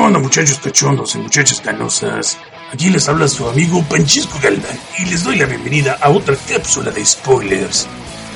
onda 0.00 0.18
muchachos 0.18 0.58
cachondos 0.58 1.14
y 1.14 1.18
muchachas 1.18 1.60
canosas? 1.60 2.38
Aquí 2.72 2.90
les 2.90 3.08
habla 3.08 3.28
su 3.28 3.48
amigo 3.48 3.82
Panchisco 3.88 4.38
Galván 4.42 4.78
y 4.98 5.06
les 5.06 5.24
doy 5.24 5.36
la 5.36 5.46
bienvenida 5.46 5.98
a 6.00 6.10
otra 6.10 6.36
cápsula 6.48 6.90
de 6.90 7.04
spoilers. 7.04 7.88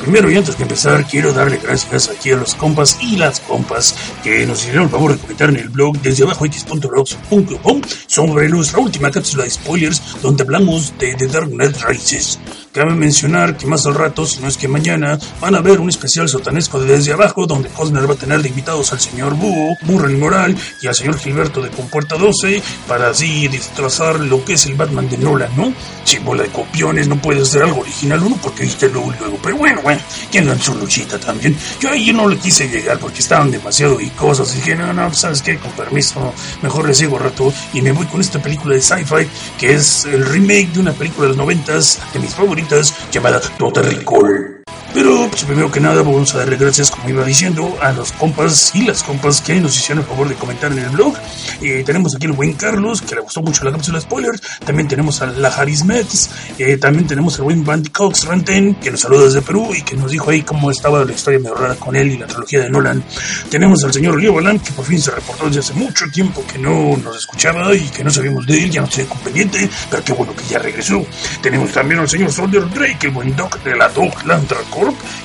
Primero 0.05 0.31
y 0.31 0.37
antes 0.37 0.59
de 0.59 0.65
empezar, 0.65 1.07
quiero 1.07 1.33
darle 1.33 1.57
gracias 1.57 2.11
aquí 2.11 2.31
a 2.31 2.37
los 2.37 2.55
compas 2.55 2.99
y 3.01 3.17
las 3.17 3.41
compas 3.41 3.95
que 4.23 4.45
nos 4.47 4.61
hicieron 4.61 4.85
el 4.85 4.91
favor 4.91 5.13
de 5.13 5.19
comentar 5.19 5.49
en 5.49 5.57
el 5.57 5.71
blog 5.71 5.99
desde 6.03 6.25
abajo 6.25 6.45
x.blogs.com 6.45 7.81
sobre 8.07 8.51
nuestra 8.51 8.81
última 8.81 9.11
cápsula 9.11 9.45
de 9.45 9.51
spoilers 9.51 10.21
donde 10.21 10.43
hablamos 10.43 10.93
de 10.99 11.15
The 11.15 11.27
Dark 11.29 11.49
Knight 11.49 11.77
Rises. 11.89 12.39
Cabe 12.75 12.93
mencionar 12.95 13.57
que 13.57 13.67
más 13.67 13.87
al 13.87 13.95
rato, 13.95 14.27
si 14.27 14.41
no 14.41 14.49
es 14.49 14.59
que 14.59 14.69
mañana, 14.69 15.19
van 15.41 15.55
a 15.55 15.61
ver 15.61 15.81
un 15.81 15.89
especial 15.89 16.29
sotanesco 16.29 16.81
de 16.81 16.97
Desde 16.97 17.13
Abajo, 17.13 17.47
donde 17.47 17.69
Cosner 17.69 18.07
va 18.11 18.15
a 18.15 18.19
tener 18.19 18.43
de 18.43 18.49
invitados 18.49 18.93
al 18.93 18.99
señor 18.99 19.35
Búho, 19.35 19.77
Murray 19.83 20.17
Moral 20.17 20.57
y 20.83 20.89
al 20.89 20.95
señor 20.95 21.17
Gilberto 21.17 21.63
de 21.63 21.71
Compuerta 21.71 22.17
12, 22.17 22.61
para 22.89 23.11
así 23.11 23.47
destrozar 23.47 24.19
lo 24.19 24.45
que 24.45 24.55
es 24.55 24.67
el 24.67 24.75
Batman 24.75 25.09
de 25.09 25.19
Nolan, 25.19 25.57
¿no? 25.57 25.73
Si 26.05 26.19
de 26.19 26.49
copiones, 26.49 27.07
no 27.07 27.17
puede 27.17 27.45
ser 27.45 27.63
algo 27.63 27.83
original 27.83 28.23
uno 28.23 28.37
porque 28.43 28.65
viste 28.65 28.89
luego 28.89 29.15
luego. 29.21 29.39
Pero 29.41 29.57
bueno, 29.57 29.81
bueno, 29.83 29.94
tengan 30.31 30.61
su 30.61 30.75
luchita 30.75 31.19
también. 31.19 31.57
Yo 31.81 31.91
ahí 31.91 32.13
no 32.13 32.29
le 32.29 32.39
quise 32.39 32.69
llegar 32.69 32.99
porque 32.99 33.21
estaban 33.21 33.51
demasiado 33.51 34.01
y 34.01 34.09
cosas. 34.11 34.53
Y 34.55 34.57
dije, 34.59 34.77
no, 34.77 34.93
no, 34.93 35.13
¿sabes 35.13 35.43
qué? 35.43 35.59
Con 35.59 35.73
permiso, 35.73 36.33
mejor 36.63 36.87
les 36.87 36.99
sigo 36.99 37.19
rato 37.19 37.53
y 37.73 37.83
me 37.83 37.93
voy 37.93 38.07
con 38.07 38.21
esta 38.21 38.41
película 38.41 38.75
de 38.75 38.81
sci-fi 38.81 39.29
que 39.59 39.75
es 39.75 40.05
el 40.05 40.25
remake 40.25 40.73
de 40.73 40.81
una 40.81 40.93
película 40.93 41.25
de 41.25 41.29
los 41.29 41.37
noventas 41.37 42.01
de 42.13 42.21
mis 42.21 42.35
favoritos 42.35 42.95
llamada 43.11 43.41
Total 43.59 43.85
Recall. 43.85 44.65
Pero 44.95 45.29
pues, 45.29 45.43
primero 45.43 45.73
que 45.73 45.81
nada 45.81 46.03
vamos 46.03 46.33
a 46.37 46.39
darle 46.39 46.57
gracias, 46.57 46.89
como 46.93 47.09
iba 47.09 47.25
diciendo, 47.25 47.77
a 47.81 47.91
los 47.91 48.13
compas 48.13 48.73
y 48.77 48.83
las 48.83 49.03
compas 49.03 49.41
que 49.41 49.61
nos 49.61 49.77
hicieron 49.77 50.05
el 50.05 50.09
favor 50.09 50.29
de 50.29 50.37
comentar 50.37 50.71
en 50.71 50.79
el 50.79 50.89
blog. 50.91 51.15
Eh, 51.61 51.83
tenemos 51.85 52.15
aquí 52.15 52.27
el 52.27 52.33
buen 52.33 52.53
Carlos, 52.53 53.03
que 53.03 53.17
le 53.17 53.21
gustó 53.21 53.43
mucho 53.43 53.65
la 53.65 53.73
cápsula 53.73 54.01
spoilers. 54.01 54.41
También 54.65 54.87
tenemos 54.87 55.21
a 55.21 55.27
la 55.27 55.49
Harris 55.49 55.85
Metz. 55.85 56.31
Eh, 56.59 56.77
también 56.77 57.09
tenemos 57.09 57.37
al 57.39 57.45
buen 57.45 57.65
Bandy 57.65 57.91
Cox 57.91 58.25
Ranten, 58.27 58.77
que 58.77 58.93
nos 58.93 59.01
saluda 59.01 59.25
desde 59.25 59.43
Perú 59.43 59.75
y 59.77 59.83
que 59.83 59.97
nos 59.97 60.13
dijo 60.13 60.31
ahí 60.31 60.43
cómo 60.43 60.71
estaba 60.71 61.05
la 61.05 61.13
historia 61.13 61.41
medio 61.41 61.57
rara 61.57 61.75
con 61.75 61.97
él 61.97 62.13
y 62.13 62.17
la 62.17 62.29
trilogía 62.29 62.61
de 62.61 62.71
Nolan. 62.71 63.03
Tenemos 63.51 63.83
al 63.83 63.93
señor 63.93 64.23
Leo 64.23 64.35
Balán, 64.35 64.61
que 64.61 64.71
por 64.71 64.85
fin 64.85 65.03
se 65.03 65.11
reportó 65.11 65.47
desde 65.47 65.59
hace 65.59 65.75
mucho 65.75 66.05
tiempo 66.13 66.45
que 66.47 66.61
no 66.61 66.97
nos 66.99 67.17
escuchaba 67.17 67.75
y 67.75 67.89
que 67.89 68.05
no 68.05 68.11
sabíamos 68.11 68.47
de 68.47 68.63
él, 68.63 68.71
ya 68.71 68.83
no 68.83 68.89
tenía 68.89 69.13
pendiente, 69.25 69.69
pero 69.91 70.05
qué 70.05 70.13
bueno 70.13 70.37
que 70.37 70.45
ya 70.45 70.61
regresó. 70.61 71.05
Tenemos 71.43 71.73
también 71.73 71.99
al 71.99 72.09
señor 72.09 72.31
Soldier 72.31 72.71
Drake, 72.71 73.09
el 73.09 73.11
buen 73.11 73.35
Doc 73.35 73.61
de 73.65 73.75
la 73.75 73.89
Doc 73.89 74.25
Lantern 74.25 74.65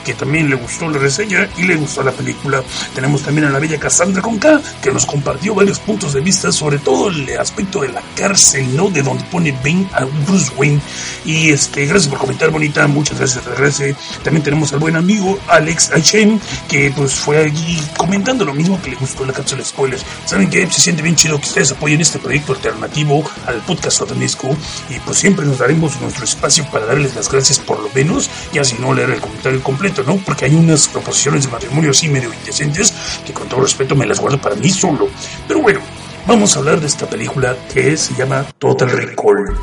Que 0.06 0.14
también 0.14 0.50
le 0.50 0.56
gustó 0.56 0.90
la 0.90 0.98
reseña 0.98 1.50
y 1.58 1.64
le 1.64 1.76
gustó 1.76 2.04
la 2.04 2.12
película. 2.12 2.64
Tenemos 2.94 3.24
también 3.24 3.48
a 3.48 3.50
la 3.50 3.60
bella 3.60 3.80
Cassandra 3.80 4.22
Conca, 4.22 4.62
que 4.82 4.92
nos 4.92 5.06
compartió 5.06 5.56
varios 5.56 5.80
puntos 5.80 6.14
de 6.14 6.22
vista, 6.22 6.52
sobre 6.52 6.78
todo 6.80 7.10
el 7.10 7.38
aspecto 7.38 7.82
de 7.82 7.90
la 7.90 8.02
cárcel, 8.16 8.75
¿no? 8.75 8.90
De 8.90 9.02
donde 9.02 9.24
pone 9.25 9.58
Ben 9.64 9.90
a 9.94 10.06
Bruce 10.28 10.52
Wayne. 10.58 10.81
Y 11.25 11.50
este, 11.50 11.86
gracias 11.86 12.09
por 12.09 12.19
comentar, 12.19 12.50
bonita, 12.50 12.88
muchas 12.88 13.18
gracias, 13.18 13.44
gracias. 13.58 13.96
También 14.24 14.44
tenemos 14.44 14.74
al 14.74 14.80
buen 14.80 14.96
amigo 14.96 15.40
Alex 15.48 15.92
Aichen, 15.92 16.40
que 16.68 16.92
pues 16.96 17.14
fue 17.14 17.38
allí 17.38 17.81
comentando 17.98 18.46
lo 18.46 18.53
mismo 18.53 18.81
que 18.81 18.92
le 18.92 18.96
gustó 18.96 19.25
la 19.25 19.34
cápsula 19.34 19.64
spoilers. 19.64 20.06
Saben 20.25 20.50
que 20.50 20.69
se 20.72 20.81
siente 20.81 21.02
bien 21.02 21.16
chido 21.16 21.40
que 21.40 21.48
ustedes 21.48 21.72
apoyen 21.72 22.02
este 22.02 22.19
proyecto 22.19 22.53
alternativo 22.53 23.24
al 23.46 23.62
podcast 23.62 23.98
Sotanesco 23.98 24.56
y 24.90 25.00
pues 25.00 25.18
siempre 25.18 25.46
nos 25.46 25.59
daremos 25.59 26.00
nuestro 26.02 26.25
espacio 26.25 26.66
para 26.72 26.86
darles 26.86 27.16
las 27.16 27.30
gracias 27.30 27.59
por 27.59 27.80
lo 27.80 27.90
menos, 27.94 28.30
ya 28.53 28.64
si 28.64 28.75
no 28.75 28.94
leer 28.94 29.09
el 29.09 29.22
comentario 29.22 29.49
completo 29.58 30.04
¿no? 30.04 30.18
Porque 30.18 30.46
hay 30.46 30.56
unas 30.56 30.88
proposiciones 30.88 31.46
de 31.46 31.52
matrimonio 31.52 31.92
así 31.92 32.08
medio 32.08 32.34
indecentes 32.34 32.94
que 33.26 33.34
con 33.34 33.50
todo 33.50 33.62
respeto 33.62 33.96
me 33.96 34.06
las 34.06 34.20
guardo 34.20 34.40
para 34.40 34.56
mí 34.56 34.70
solo. 34.70 35.10
Pero 35.48 35.62
bueno, 35.62 35.80
vamos 36.28 36.56
a 36.56 36.60
hablar 36.60 36.80
de 36.80 36.88
esta 36.88 37.10
película 37.10 37.56
que 37.74 37.98
se 37.98 38.14
llama 38.14 38.46
Total 38.60 38.90
Recall. 38.90 39.56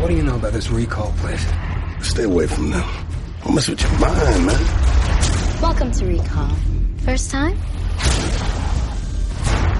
What 0.00 0.08
do 0.08 0.16
you 0.16 0.22
know 0.22 0.36
about 0.36 0.52
this 0.52 0.70
recall 0.70 1.12
place? 1.20 1.46
Stay 2.02 2.24
away 2.24 2.46
from 2.46 2.70
them. 2.70 2.84
Mess 3.52 3.68
with 3.68 3.82
your 3.82 3.92
mind, 4.00 4.46
man. 4.46 4.58
Welcome 5.60 5.92
to 5.92 6.06
Recall. 6.06 6.50
First 7.04 7.30
time? 7.30 7.56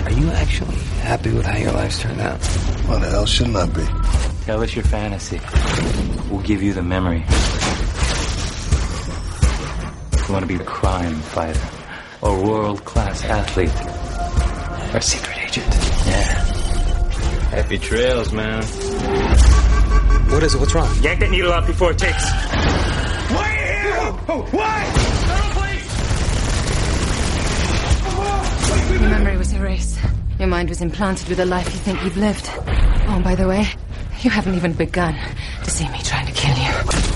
Are 0.05 0.13
you 0.13 0.31
actually 0.31 0.77
happy 1.03 1.33
with 1.33 1.47
how 1.47 1.57
your 1.57 1.73
life's 1.73 2.01
turned 2.01 2.21
out? 2.21 2.39
Why 2.87 2.99
the 3.01 3.09
hell 3.09 3.27
shouldn't 3.27 3.57
I 3.57 3.67
be? 3.67 3.85
Tell 4.45 4.63
us 4.63 4.75
your 4.75 4.85
fantasy. 4.85 5.41
We'll 6.31 6.43
give 6.43 6.63
you 6.63 6.73
the 6.75 6.83
memory. 6.83 7.25
You 10.27 10.33
want 10.33 10.43
to 10.43 10.47
be 10.47 10.55
a 10.57 10.65
crime 10.65 11.17
fighter, 11.17 11.61
or 12.23 12.43
world-class 12.43 13.25
athlete, 13.25 13.69
or 14.95 15.01
secret 15.01 15.37
agent? 15.39 15.67
Yeah. 16.07 16.45
Happy 17.51 17.79
trails, 17.79 18.33
man. 18.33 18.63
What 20.33 20.43
is 20.43 20.55
it? 20.55 20.61
What's 20.61 20.75
wrong? 20.75 20.89
Yank 21.03 21.21
that 21.21 21.31
needle 21.31 21.53
out 21.53 21.67
before 21.67 21.91
it 21.91 21.99
takes. 21.99 22.25
Oh, 24.27 24.49
Why? 24.51 24.91
Your 28.93 29.11
memory 29.11 29.37
was 29.37 29.53
erased. 29.53 29.99
Your 30.39 30.49
mind 30.49 30.71
was 30.71 30.81
implanted 30.81 31.29
with 31.29 31.41
a 31.41 31.45
life 31.45 31.67
you 31.67 31.79
think 31.81 32.03
you've 32.03 32.17
lived. 32.17 32.49
Oh, 33.09 33.21
by 33.23 33.35
the 33.35 33.47
way, 33.47 33.67
you 34.23 34.31
haven't 34.31 34.55
even 34.55 34.73
begun 34.73 35.15
to 35.63 35.71
see 35.71 35.87
me 35.91 35.99
trying 36.03 36.27
to 36.27 36.33
kill 36.33 36.57
you. 36.57 37.14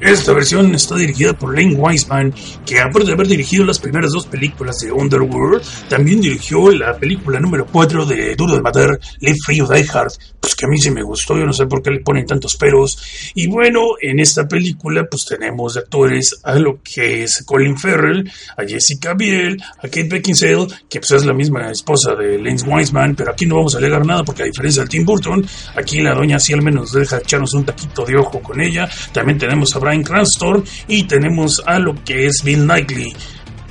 Esta 0.00 0.32
versión 0.32 0.74
está 0.74 0.96
dirigida 0.96 1.32
por 1.32 1.56
Lane 1.56 1.76
Wiseman, 1.76 2.34
que 2.66 2.80
aparte 2.80 3.06
de 3.06 3.12
haber 3.12 3.28
dirigido 3.28 3.64
las 3.64 3.78
primeras 3.78 4.10
dos 4.12 4.26
películas 4.26 4.80
de 4.80 4.92
Underworld, 4.92 5.62
también 5.88 6.20
dirigió 6.20 6.70
la 6.72 6.96
película 6.98 7.40
número 7.40 7.66
4 7.66 8.04
de 8.04 8.34
Duro 8.34 8.54
de 8.54 8.62
Matar, 8.62 8.98
Live 9.20 9.38
Free 9.44 9.60
or 9.60 9.74
Die 9.74 9.88
Hard, 9.92 10.12
pues 10.40 10.54
que 10.54 10.66
a 10.66 10.68
mí 10.68 10.78
sí 10.78 10.90
me 10.90 11.02
gustó, 11.02 11.38
yo 11.38 11.46
no 11.46 11.52
sé 11.52 11.66
por 11.66 11.82
qué 11.82 11.90
le 11.90 12.00
ponen 12.00 12.26
tantos 12.26 12.56
peros. 12.56 13.32
Y 13.34 13.46
bueno, 13.46 13.80
en 14.00 14.18
esta 14.18 14.46
película 14.46 15.06
pues 15.10 15.24
tenemos 15.24 15.76
actores 15.76 16.40
a 16.42 16.56
lo 16.56 16.80
que 16.82 17.22
es 17.22 17.42
Colin 17.44 17.78
Farrell, 17.78 18.30
a 18.56 18.64
Jessica 18.64 19.14
Biel, 19.14 19.62
a 19.78 19.82
Kate 19.82 20.08
Beckinsale, 20.08 20.66
que 20.88 21.00
pues 21.00 21.12
es 21.12 21.24
la 21.24 21.32
misma 21.32 21.70
esposa 21.70 22.14
de 22.14 22.38
Lane 22.38 22.62
Wiseman, 22.66 23.14
pero 23.14 23.30
aquí 23.30 23.46
no 23.46 23.56
vamos 23.56 23.74
a 23.74 23.78
alegar 23.78 24.04
nada 24.04 24.22
porque 24.24 24.42
a 24.42 24.46
diferencia 24.46 24.82
del 24.82 24.88
Tim 24.90 25.04
Burton, 25.04 25.46
aquí 25.76 26.00
la 26.02 26.14
doña 26.14 26.38
sí 26.38 26.52
al 26.52 26.62
menos 26.62 26.92
deja 26.92 27.18
echarnos 27.18 27.54
un 27.54 27.64
taquito 27.64 28.04
de 28.04 28.16
ojo 28.16 28.40
con 28.40 28.60
ella. 28.60 28.88
También 29.12 29.38
tenemos 29.38 29.74
a 29.74 29.78
Brian 29.84 30.02
Cranston 30.02 30.64
y 30.88 31.04
tenemos 31.04 31.62
a 31.66 31.78
lo 31.78 31.94
que 32.04 32.26
es 32.26 32.42
Bill 32.42 32.64
Knightley. 32.64 33.12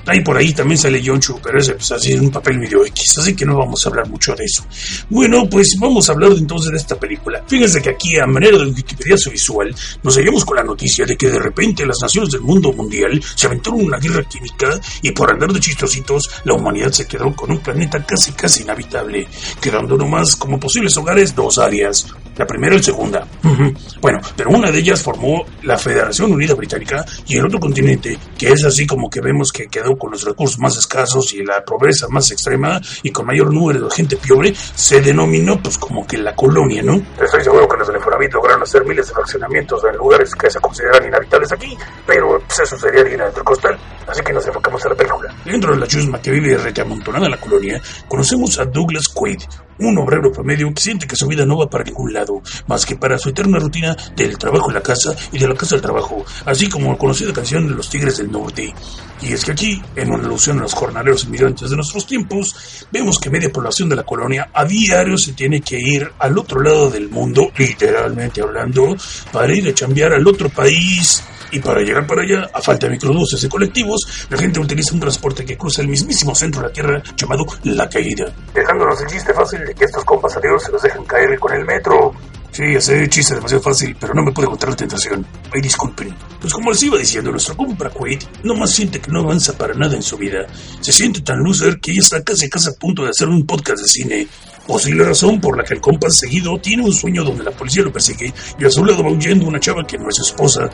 Ahí 0.05 0.21
por 0.21 0.37
ahí 0.37 0.53
también 0.53 0.77
sale 0.77 1.01
John 1.03 1.19
Chu, 1.19 1.39
pero 1.41 1.59
ese 1.59 1.73
pues 1.73 1.91
así 1.91 2.13
un 2.13 2.29
papel 2.29 2.59
medio 2.59 2.85
X, 2.85 3.17
así 3.19 3.35
que 3.35 3.45
no 3.45 3.57
vamos 3.57 3.85
a 3.85 3.89
hablar 3.89 4.09
mucho 4.09 4.35
de 4.35 4.43
eso. 4.43 4.65
Bueno, 5.09 5.47
pues 5.49 5.75
vamos 5.79 6.09
a 6.09 6.13
hablar 6.13 6.31
entonces 6.31 6.71
de 6.71 6.77
esta 6.77 6.99
película. 6.99 7.43
Fíjense 7.47 7.81
que 7.81 7.91
aquí, 7.91 8.17
a 8.17 8.25
manera 8.25 8.57
de 8.57 8.65
Wikipedia 8.65 9.15
visual, 9.31 9.73
nos 10.03 10.15
hallamos 10.17 10.43
con 10.43 10.57
la 10.57 10.63
noticia 10.63 11.05
de 11.05 11.15
que 11.15 11.29
de 11.29 11.39
repente 11.39 11.85
las 11.85 11.99
naciones 12.01 12.31
del 12.31 12.41
mundo 12.41 12.73
mundial 12.73 13.21
se 13.35 13.47
aventaron 13.47 13.85
una 13.85 13.97
guerra 13.97 14.23
química 14.23 14.79
y 15.01 15.11
por 15.11 15.31
andar 15.31 15.51
de 15.53 15.59
chistositos, 15.59 16.29
la 16.43 16.53
humanidad 16.53 16.91
se 16.91 17.07
quedó 17.07 17.33
con 17.35 17.51
un 17.51 17.59
planeta 17.59 18.03
casi 18.05 18.33
casi 18.33 18.63
inhabitable, 18.63 19.27
quedando 19.61 19.97
nomás 19.97 20.35
como 20.35 20.59
posibles 20.59 20.97
hogares 20.97 21.33
dos 21.33 21.57
áreas, 21.57 22.07
la 22.35 22.45
primera 22.45 22.75
y 22.75 22.83
segunda. 22.83 23.27
Bueno, 24.01 24.19
pero 24.35 24.49
una 24.49 24.69
de 24.69 24.79
ellas 24.79 25.01
formó 25.01 25.45
la 25.63 25.77
Federación 25.77 26.33
Unida 26.33 26.55
Británica 26.55 27.05
y 27.25 27.37
el 27.37 27.45
otro 27.45 27.57
continente, 27.57 28.17
que 28.37 28.49
es 28.49 28.65
así 28.65 28.85
como 28.85 29.09
que 29.09 29.21
vemos 29.21 29.49
que 29.49 29.67
quedó 29.67 29.92
con 29.97 30.11
los 30.11 30.23
recursos 30.23 30.59
más 30.59 30.77
escasos 30.77 31.33
y 31.33 31.43
la 31.43 31.63
pobreza 31.63 32.07
más 32.09 32.31
extrema 32.31 32.79
y 33.01 33.11
con 33.11 33.25
mayor 33.25 33.53
número 33.53 33.87
de 33.87 33.91
gente 33.91 34.17
pobre, 34.17 34.53
se 34.55 35.01
denominó 35.01 35.61
pues 35.61 35.77
como 35.77 36.05
que 36.05 36.17
la 36.17 36.35
colonia, 36.35 36.81
¿no? 36.81 37.01
Estoy 37.21 37.43
seguro 37.43 37.67
que 37.67 37.77
los 37.77 37.87
del 37.87 37.97
Infonavit 37.97 38.33
lograron 38.33 38.63
hacer 38.63 38.85
miles 38.85 39.07
de 39.07 39.13
fraccionamientos 39.13 39.83
en 39.85 39.97
lugares 39.97 40.33
que 40.35 40.49
se 40.49 40.59
consideran 40.59 41.05
inhabitables 41.07 41.51
aquí, 41.51 41.77
pero 42.05 42.41
pues 42.45 42.59
eso 42.59 42.77
sería 42.77 43.01
harina 43.01 43.29
del 43.29 43.43
costal, 43.43 43.77
así 44.07 44.21
que 44.21 44.33
nos 44.33 44.45
enfocamos 44.45 44.83
en 44.85 44.89
la 44.89 44.95
película. 44.95 45.35
Dentro 45.45 45.73
de 45.73 45.79
la 45.79 45.87
chusma 45.87 46.21
que 46.21 46.31
vive 46.31 46.57
rete 46.57 46.81
amontonada 46.81 47.25
en 47.25 47.31
la 47.31 47.39
colonia, 47.39 47.81
conocemos 48.07 48.59
a 48.59 48.65
Douglas 48.65 49.07
Quaid, 49.07 49.41
un 49.79 49.97
obrero 49.97 50.31
promedio 50.31 50.73
que 50.73 50.81
siente 50.81 51.07
que 51.07 51.15
su 51.15 51.27
vida 51.27 51.45
no 51.45 51.57
va 51.57 51.69
para 51.69 51.83
ningún 51.83 52.13
lado, 52.13 52.41
más 52.67 52.85
que 52.85 52.95
para 52.95 53.17
su 53.17 53.29
eterna 53.29 53.59
rutina 53.59 53.95
del 54.15 54.37
trabajo 54.37 54.69
en 54.69 54.75
la 54.75 54.81
casa 54.81 55.15
y 55.31 55.39
de 55.39 55.47
la 55.47 55.55
casa 55.55 55.75
al 55.75 55.81
trabajo, 55.81 56.25
así 56.45 56.69
como 56.69 56.91
la 56.91 56.97
conocida 56.97 57.33
canción 57.33 57.67
de 57.67 57.75
los 57.75 57.89
Tigres 57.89 58.17
del 58.17 58.31
Norte. 58.31 58.73
Y 59.21 59.33
es 59.33 59.45
que 59.45 59.53
aquí, 59.53 59.81
en 59.95 60.11
una 60.11 60.25
alusión 60.25 60.59
a 60.59 60.63
los 60.63 60.73
jornaleros 60.73 61.23
inmigrantes 61.23 61.69
de 61.69 61.75
nuestros 61.75 62.05
tiempos, 62.05 62.85
vemos 62.91 63.19
que 63.19 63.29
media 63.29 63.51
población 63.51 63.87
de 63.89 63.95
la 63.95 64.03
colonia 64.03 64.49
a 64.53 64.65
diario 64.65 65.17
se 65.17 65.33
tiene 65.33 65.61
que 65.61 65.79
ir 65.79 66.11
al 66.19 66.37
otro 66.37 66.61
lado 66.61 66.89
del 66.89 67.09
mundo, 67.09 67.49
literalmente 67.57 68.41
hablando, 68.41 68.95
para 69.31 69.55
ir 69.55 69.67
a 69.67 69.73
chambear 69.73 70.13
al 70.13 70.27
otro 70.27 70.49
país 70.49 71.23
y 71.53 71.59
para 71.59 71.81
llegar 71.81 72.07
para 72.07 72.23
allá, 72.23 72.49
a 72.51 72.61
falta 72.61 72.87
de 72.87 72.93
microbuses 72.93 73.43
y 73.43 73.47
colectivos, 73.47 74.27
la 74.29 74.37
gente 74.37 74.59
utiliza 74.59 74.93
un 74.93 74.99
transporte 74.99 75.45
que 75.45 75.55
cruza 75.55 75.83
el 75.83 75.87
mismísimo 75.87 76.33
centro 76.33 76.61
de 76.61 76.67
la 76.67 76.73
Tierra 76.73 77.03
llamado 77.15 77.45
La 77.63 77.87
Caída. 77.87 78.33
Dejándonos 78.53 78.99
el 79.01 79.07
chiste 79.07 79.33
fácil 79.33 79.62
de 79.65 79.73
que 79.73 79.85
estos 79.85 80.03
compas 80.03 80.33
se 80.33 80.71
los 80.71 80.81
dejan 80.81 81.03
caer 81.05 81.39
con 81.39 81.53
el 81.53 81.65
metro. 81.65 82.13
Sí, 82.53 82.61
ese 82.65 83.09
chiste 83.09 83.33
demasiado 83.33 83.63
fácil, 83.63 83.97
pero 83.99 84.13
no 84.13 84.21
me 84.21 84.31
puede 84.31 84.47
contar 84.47 84.69
la 84.69 84.75
tentación. 84.75 85.25
Ay, 85.51 85.59
disculpen. 85.59 86.13
Pues 86.39 86.53
como 86.53 86.69
les 86.69 86.83
iba 86.83 86.99
diciendo, 86.99 87.31
nuestro 87.31 87.57
compa 87.57 87.89
Quaid 87.89 88.21
no 88.43 88.53
más 88.53 88.69
siente 88.69 89.01
que 89.01 89.09
no 89.09 89.21
avanza 89.21 89.57
para 89.57 89.73
nada 89.73 89.95
en 89.95 90.03
su 90.03 90.17
vida. 90.17 90.45
Se 90.79 90.91
siente 90.91 91.21
tan 91.21 91.39
loser 91.43 91.79
que 91.79 91.95
ya 91.95 92.01
está 92.01 92.23
casi 92.23 92.47
casi 92.49 92.69
a 92.69 92.73
punto 92.73 93.05
de 93.05 93.09
hacer 93.09 93.27
un 93.27 93.47
podcast 93.47 93.81
de 93.81 93.87
cine. 93.87 94.27
Posible 94.67 95.03
razón 95.03 95.41
por 95.41 95.57
la 95.57 95.63
que 95.63 95.73
el 95.73 95.81
compa 95.81 96.09
seguido 96.09 96.57
tiene 96.57 96.83
un 96.83 96.93
sueño 96.93 97.23
donde 97.23 97.43
la 97.43 97.51
policía 97.51 97.83
lo 97.83 97.91
persigue 97.91 98.33
y 98.57 98.65
a 98.65 98.69
su 98.69 98.85
lado 98.85 99.03
va 99.03 99.11
huyendo 99.11 99.45
una 99.45 99.59
chava 99.59 99.85
que 99.85 99.97
no 99.97 100.07
es 100.07 100.15
su 100.15 100.23
esposa. 100.23 100.69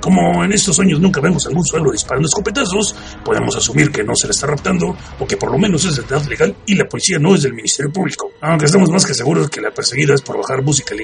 Como 0.00 0.42
en 0.44 0.52
estos 0.52 0.76
sueños 0.76 0.98
nunca 0.98 1.20
vemos 1.20 1.46
algún 1.46 1.64
suelo 1.64 1.90
disparando 1.90 2.26
escopetazos, 2.26 2.94
podemos 3.22 3.54
asumir 3.56 3.90
que 3.90 4.02
no 4.02 4.14
se 4.14 4.28
le 4.28 4.30
está 4.30 4.46
raptando 4.46 4.96
o 5.18 5.26
que 5.26 5.36
por 5.36 5.50
lo 5.50 5.58
menos 5.58 5.84
es 5.84 5.96
de 5.96 6.02
edad 6.02 6.24
legal 6.26 6.56
y 6.66 6.74
la 6.74 6.86
policía 6.86 7.18
no 7.18 7.34
es 7.34 7.42
del 7.42 7.52
Ministerio 7.52 7.92
Público. 7.92 8.30
Aunque 8.40 8.64
estamos 8.64 8.88
más 8.90 9.04
que 9.04 9.12
seguros 9.12 9.50
que 9.50 9.60
la 9.60 9.72
perseguida 9.72 10.14
es 10.14 10.22
por 10.22 10.38
bajar 10.38 10.62
música 10.62 10.94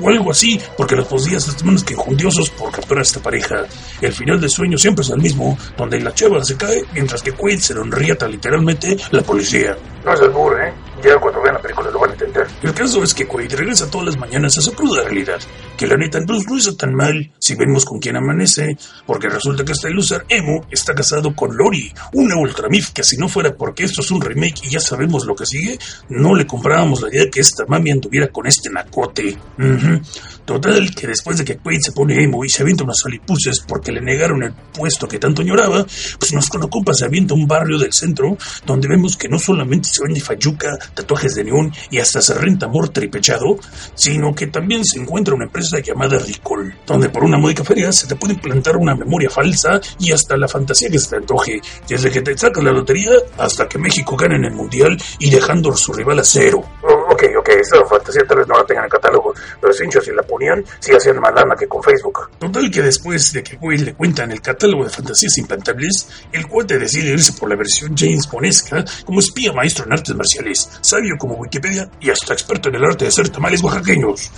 o 0.00 0.08
algo 0.08 0.30
así, 0.30 0.60
porque 0.76 0.96
los 0.96 1.06
policías 1.06 1.46
están 1.48 1.66
menos 1.66 1.84
que 1.84 1.94
injundiosos 1.94 2.50
por 2.50 2.70
capturar 2.70 3.00
a 3.00 3.02
esta 3.02 3.20
pareja. 3.20 3.64
El 4.00 4.12
final 4.12 4.40
del 4.40 4.50
sueño 4.50 4.78
siempre 4.78 5.04
es 5.04 5.10
el 5.10 5.20
mismo, 5.20 5.58
donde 5.76 6.00
la 6.00 6.14
chava 6.14 6.44
se 6.44 6.56
cae 6.56 6.82
mientras 6.92 7.22
que 7.22 7.32
Quaid 7.32 7.58
se 7.58 7.74
lo 7.74 7.82
enrieta 7.82 8.28
literalmente 8.28 8.96
la 9.10 9.22
policía. 9.22 9.76
No 10.04 10.14
es 10.14 10.20
el 10.20 10.30
burro, 10.30 10.58
¿eh? 10.62 10.72
Ya 11.02 11.18
cuando 11.18 11.42
vean 11.42 11.54
la 11.54 11.62
película 11.62 11.90
lo 11.90 12.00
van 12.00 12.10
a 12.10 12.12
entender. 12.12 12.46
El 12.62 12.74
caso 12.74 13.02
es 13.02 13.14
que 13.14 13.26
Quaid 13.26 13.52
regresa 13.54 13.90
todas 13.90 14.06
las 14.06 14.18
mañanas 14.18 14.56
a 14.58 14.60
su 14.60 14.72
cruda 14.72 15.04
realidad. 15.04 15.38
Que 15.76 15.86
la 15.86 15.96
neta 15.96 16.18
no 16.20 16.34
lo 16.34 16.56
hizo 16.56 16.74
tan 16.74 16.94
mal 16.94 17.30
si 17.38 17.54
vemos 17.54 17.84
con 17.84 17.98
quién 17.98 18.16
amanece. 18.16 18.76
Porque 19.06 19.28
resulta 19.28 19.64
que 19.64 19.72
este 19.72 19.90
loser 19.90 20.24
emo 20.28 20.66
está 20.70 20.94
casado 20.94 21.34
con 21.34 21.56
Lori, 21.56 21.92
una 22.12 22.36
ultramif 22.36 22.90
que 22.90 23.04
si 23.04 23.16
no 23.16 23.28
fuera 23.28 23.54
porque 23.54 23.84
esto 23.84 24.00
es 24.00 24.10
un 24.10 24.20
remake 24.20 24.64
y 24.64 24.70
ya 24.70 24.80
sabemos 24.80 25.24
lo 25.24 25.34
que 25.34 25.46
sigue, 25.46 25.78
no 26.08 26.34
le 26.34 26.46
comprábamos 26.46 27.02
la 27.02 27.08
idea 27.08 27.24
de 27.24 27.30
que 27.30 27.40
esta 27.40 27.64
mami 27.66 27.90
anduviera 27.90 28.28
con 28.28 28.46
este 28.46 28.70
nacote. 28.70 29.36
Ujú. 29.58 30.00
Total, 30.44 30.94
que 30.94 31.06
después 31.06 31.36
de 31.38 31.44
que 31.44 31.58
Quaid 31.58 31.80
se 31.80 31.92
pone 31.92 32.22
emo 32.22 32.44
y 32.44 32.48
se 32.48 32.62
avienta 32.62 32.82
unas 32.82 33.04
alipuses 33.04 33.60
porque 33.68 33.92
le 33.92 34.00
negaron 34.00 34.42
el 34.42 34.54
puesto 34.72 35.06
que 35.06 35.18
tanto 35.18 35.42
añoraba, 35.42 35.84
pues 36.18 36.32
nos 36.32 36.48
compa 36.48 36.94
se 36.94 37.04
avienta 37.04 37.34
un 37.34 37.46
barrio 37.46 37.78
del 37.78 37.92
centro 37.92 38.36
donde 38.64 38.88
vemos 38.88 39.16
que 39.16 39.28
no 39.28 39.38
solamente 39.38 39.88
se 39.88 40.02
vende 40.02 40.20
fayuca, 40.20 40.78
tatuajes 40.94 41.34
de 41.34 41.44
neón 41.44 41.72
y 41.90 41.98
hasta 41.98 42.20
se 42.20 42.34
renta 42.34 42.66
amor 42.66 42.88
tripechado, 42.90 43.58
sino 43.94 44.34
que 44.34 44.48
también 44.48 44.84
se 44.84 44.98
encuentra 44.98 45.34
una 45.34 45.44
empresa 45.44 45.78
llamada 45.78 46.18
Ricol, 46.18 46.74
donde 46.86 47.08
por 47.08 47.24
una 47.24 47.38
módica 47.38 47.64
feria 47.64 47.92
se 47.92 48.06
te 48.06 48.16
puede 48.16 48.34
implantar 48.34 48.76
una 48.76 48.94
memoria 48.94 49.30
falsa 49.30 49.80
y 49.98 50.12
hasta 50.12 50.36
la 50.36 50.48
fantasía 50.48 50.90
que 50.90 50.98
se 50.98 51.10
te 51.10 51.16
antoje, 51.16 51.60
desde 51.88 52.10
que 52.10 52.22
te 52.22 52.36
sacas 52.36 52.62
la 52.62 52.72
lotería 52.72 53.10
hasta 53.38 53.68
que 53.68 53.78
México 53.78 54.16
gane 54.16 54.36
en 54.36 54.44
el 54.44 54.52
mundial 54.52 54.96
y 55.18 55.30
dejando 55.30 55.72
a 55.72 55.76
su 55.76 55.92
rival 55.92 56.18
a 56.18 56.24
cero. 56.24 56.62
ok, 56.82 57.24
ok, 57.38 57.48
esa 57.60 57.84
fantasía 57.84 58.22
tal 58.26 58.38
vez 58.38 58.48
no 58.48 58.56
la 58.56 58.64
tengan 58.64 58.84
en 58.84 58.90
catálogo, 58.90 59.34
pero 59.60 59.72
cincho, 59.72 60.00
si 60.00 60.12
la 60.12 60.22
ponían, 60.22 60.64
sí 60.78 60.92
hacían 60.92 61.18
más 61.20 61.34
lana 61.34 61.54
que 61.56 61.66
con 61.66 61.82
Facebook. 61.82 62.30
Total 62.38 62.70
que 62.70 62.82
después 62.82 63.32
de 63.32 63.42
que 63.42 63.56
Will 63.60 63.84
le 63.84 63.94
cuentan 63.94 64.30
el 64.30 64.40
catálogo 64.40 64.84
de 64.84 64.90
fantasías 64.90 65.36
implantables, 65.38 66.08
el 66.32 66.46
cuate 66.46 66.78
decide 66.78 67.12
irse 67.12 67.32
por 67.32 67.48
la 67.48 67.56
versión 67.56 67.96
James 67.96 68.28
Bonesca 68.30 68.84
como 69.04 69.20
espía 69.20 69.52
maestro 69.52 69.84
en 69.84 69.92
artes 69.92 70.14
marciales, 70.14 70.68
sabio 70.80 71.16
como 71.18 71.34
Wikipedia 71.34 71.90
y 72.00 72.10
hasta 72.10 72.32
experto 72.32 72.68
en 72.68 72.76
el 72.76 72.84
arte 72.84 73.04
de 73.04 73.08
hacer 73.08 73.28
tamales 73.28 73.62
oaxaqueños. 73.62 74.30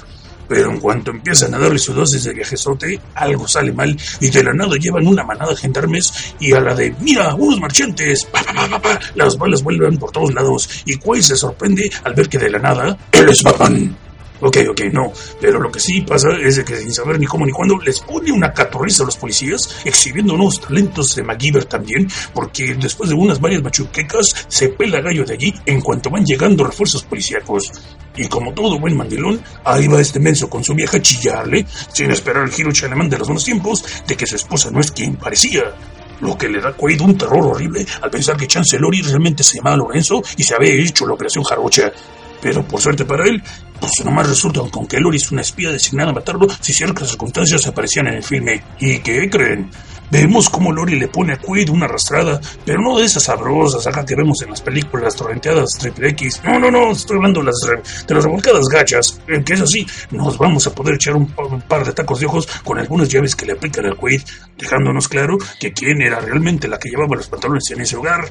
Pero 0.48 0.72
en 0.72 0.80
cuanto 0.80 1.12
empiezan 1.12 1.54
a 1.54 1.58
darle 1.60 1.78
su 1.78 1.94
dosis 1.94 2.24
de 2.24 2.34
viajezote, 2.34 3.00
algo 3.14 3.46
sale 3.46 3.72
mal 3.72 3.96
y 4.20 4.30
de 4.30 4.42
la 4.42 4.52
nada 4.52 4.76
llevan 4.76 5.06
una 5.06 5.22
manada 5.22 5.52
de 5.52 5.56
gendarmes 5.56 6.34
y 6.40 6.52
a 6.52 6.60
la 6.60 6.74
de 6.74 6.92
¡Mira, 7.00 7.34
unos 7.36 7.60
marchantes! 7.60 8.24
Pa, 8.24 8.42
pa, 8.42 8.68
pa, 8.68 8.82
pa, 8.82 9.00
las 9.14 9.38
balas 9.38 9.62
vuelven 9.62 9.96
por 9.96 10.10
todos 10.10 10.34
lados 10.34 10.68
y 10.86 10.96
Quay 10.96 11.22
se 11.22 11.36
sorprende 11.36 11.88
al 12.02 12.14
ver 12.14 12.28
que 12.28 12.38
de 12.38 12.50
la 12.50 12.58
nada 12.58 12.98
¡Él 13.12 13.28
es 13.28 13.42
Batman! 13.44 13.96
Ok, 14.40 14.56
ok, 14.70 14.80
no. 14.92 15.12
Pero 15.40 15.60
lo 15.60 15.70
que 15.70 15.80
sí 15.80 16.00
pasa 16.00 16.28
es 16.42 16.62
que 16.64 16.76
sin 16.76 16.92
saber 16.92 17.18
ni 17.18 17.26
cómo 17.26 17.44
ni 17.44 17.52
cuándo 17.52 17.78
les 17.78 18.00
pone 18.00 18.32
una 18.32 18.52
catorriza 18.52 19.02
a 19.02 19.06
los 19.06 19.16
policías, 19.16 19.82
exhibiendo 19.84 20.34
unos 20.34 20.60
talentos 20.60 21.14
de 21.14 21.22
MacGyver 21.22 21.66
también, 21.66 22.08
porque 22.32 22.74
después 22.74 23.10
de 23.10 23.16
unas 23.16 23.40
varias 23.40 23.62
machuquecas 23.62 24.46
se 24.48 24.68
pela 24.70 25.00
gallo 25.00 25.24
de 25.24 25.34
allí 25.34 25.54
en 25.66 25.80
cuanto 25.80 26.10
van 26.10 26.24
llegando 26.24 26.64
refuerzos 26.64 27.04
policíacos. 27.04 27.70
Y 28.16 28.28
como 28.28 28.52
todo 28.52 28.78
buen 28.78 28.96
mandilón, 28.96 29.40
ahí 29.64 29.86
va 29.88 30.00
este 30.00 30.20
menso 30.20 30.48
con 30.48 30.64
su 30.64 30.74
vieja 30.74 30.96
a 30.96 31.02
chillarle, 31.02 31.66
sin 31.92 32.10
esperar 32.10 32.44
el 32.44 32.52
giro 32.52 32.72
chalemán 32.72 33.08
de 33.08 33.18
los 33.18 33.28
buenos 33.28 33.44
tiempos, 33.44 33.84
de 34.06 34.16
que 34.16 34.26
su 34.26 34.36
esposa 34.36 34.70
no 34.70 34.80
es 34.80 34.90
quien 34.90 35.16
parecía. 35.16 35.74
Lo 36.20 36.36
que 36.36 36.48
le 36.48 36.60
da 36.60 36.72
Quaid 36.72 37.00
un 37.00 37.16
terror 37.16 37.46
horrible 37.46 37.86
al 38.02 38.10
pensar 38.10 38.36
que 38.36 38.46
Chancelori 38.46 39.00
realmente 39.00 39.42
se 39.42 39.56
llamaba 39.56 39.76
Lorenzo 39.78 40.22
y 40.36 40.42
se 40.42 40.54
había 40.54 40.72
hecho 40.72 41.06
la 41.06 41.14
operación 41.14 41.44
jarocha. 41.44 41.92
Pero 42.42 42.62
por 42.66 42.80
suerte 42.80 43.04
para 43.04 43.24
él, 43.24 43.42
pues 43.78 43.92
nomás 44.04 44.28
resulta 44.28 44.60
con 44.70 44.86
que 44.86 44.98
Lori 44.98 45.16
es 45.18 45.30
una 45.32 45.42
espía 45.42 45.70
designada 45.70 46.10
a 46.10 46.14
matarlo 46.14 46.46
si 46.60 46.72
ciertas 46.72 47.08
circunstancias 47.08 47.66
aparecían 47.66 48.06
en 48.08 48.14
el 48.14 48.22
filme. 48.22 48.62
¿Y 48.78 48.98
qué 49.00 49.28
creen? 49.28 49.70
Vemos 50.12 50.50
cómo 50.50 50.72
Lori 50.72 50.98
le 50.98 51.06
pone 51.06 51.34
a 51.34 51.38
Quaid 51.38 51.68
una 51.70 51.84
arrastrada, 51.84 52.40
pero 52.64 52.80
no 52.82 52.98
de 52.98 53.04
esas 53.04 53.22
sabrosas 53.22 53.86
acá 53.86 54.04
que 54.04 54.16
vemos 54.16 54.42
en 54.42 54.50
las 54.50 54.60
películas 54.60 55.14
torrenteadas 55.14 55.78
triple 55.78 56.08
X. 56.08 56.40
No, 56.42 56.58
no, 56.58 56.68
no, 56.68 56.90
estoy 56.90 57.16
hablando 57.18 57.38
de 57.40 57.46
las, 57.46 58.06
de 58.08 58.14
las 58.16 58.24
revolcadas 58.24 58.64
gachas, 58.72 59.20
eh, 59.28 59.40
que 59.44 59.52
es 59.52 59.60
así, 59.60 59.86
nos 60.10 60.36
vamos 60.36 60.66
a 60.66 60.74
poder 60.74 60.96
echar 60.96 61.14
un, 61.14 61.26
pa- 61.28 61.44
un 61.44 61.62
par 61.62 61.84
de 61.86 61.92
tacos 61.92 62.18
de 62.18 62.26
ojos 62.26 62.48
con 62.64 62.76
algunas 62.80 63.08
llaves 63.08 63.36
que 63.36 63.46
le 63.46 63.52
aplican 63.52 63.86
al 63.86 63.96
Quaid, 63.96 64.22
dejándonos 64.58 65.06
claro 65.06 65.38
que 65.60 65.72
quién 65.72 66.02
era 66.02 66.18
realmente 66.18 66.66
la 66.66 66.78
que 66.80 66.88
llevaba 66.90 67.14
los 67.14 67.28
pantalones 67.28 67.70
en 67.70 67.80
ese 67.82 67.94
hogar. 67.96 68.24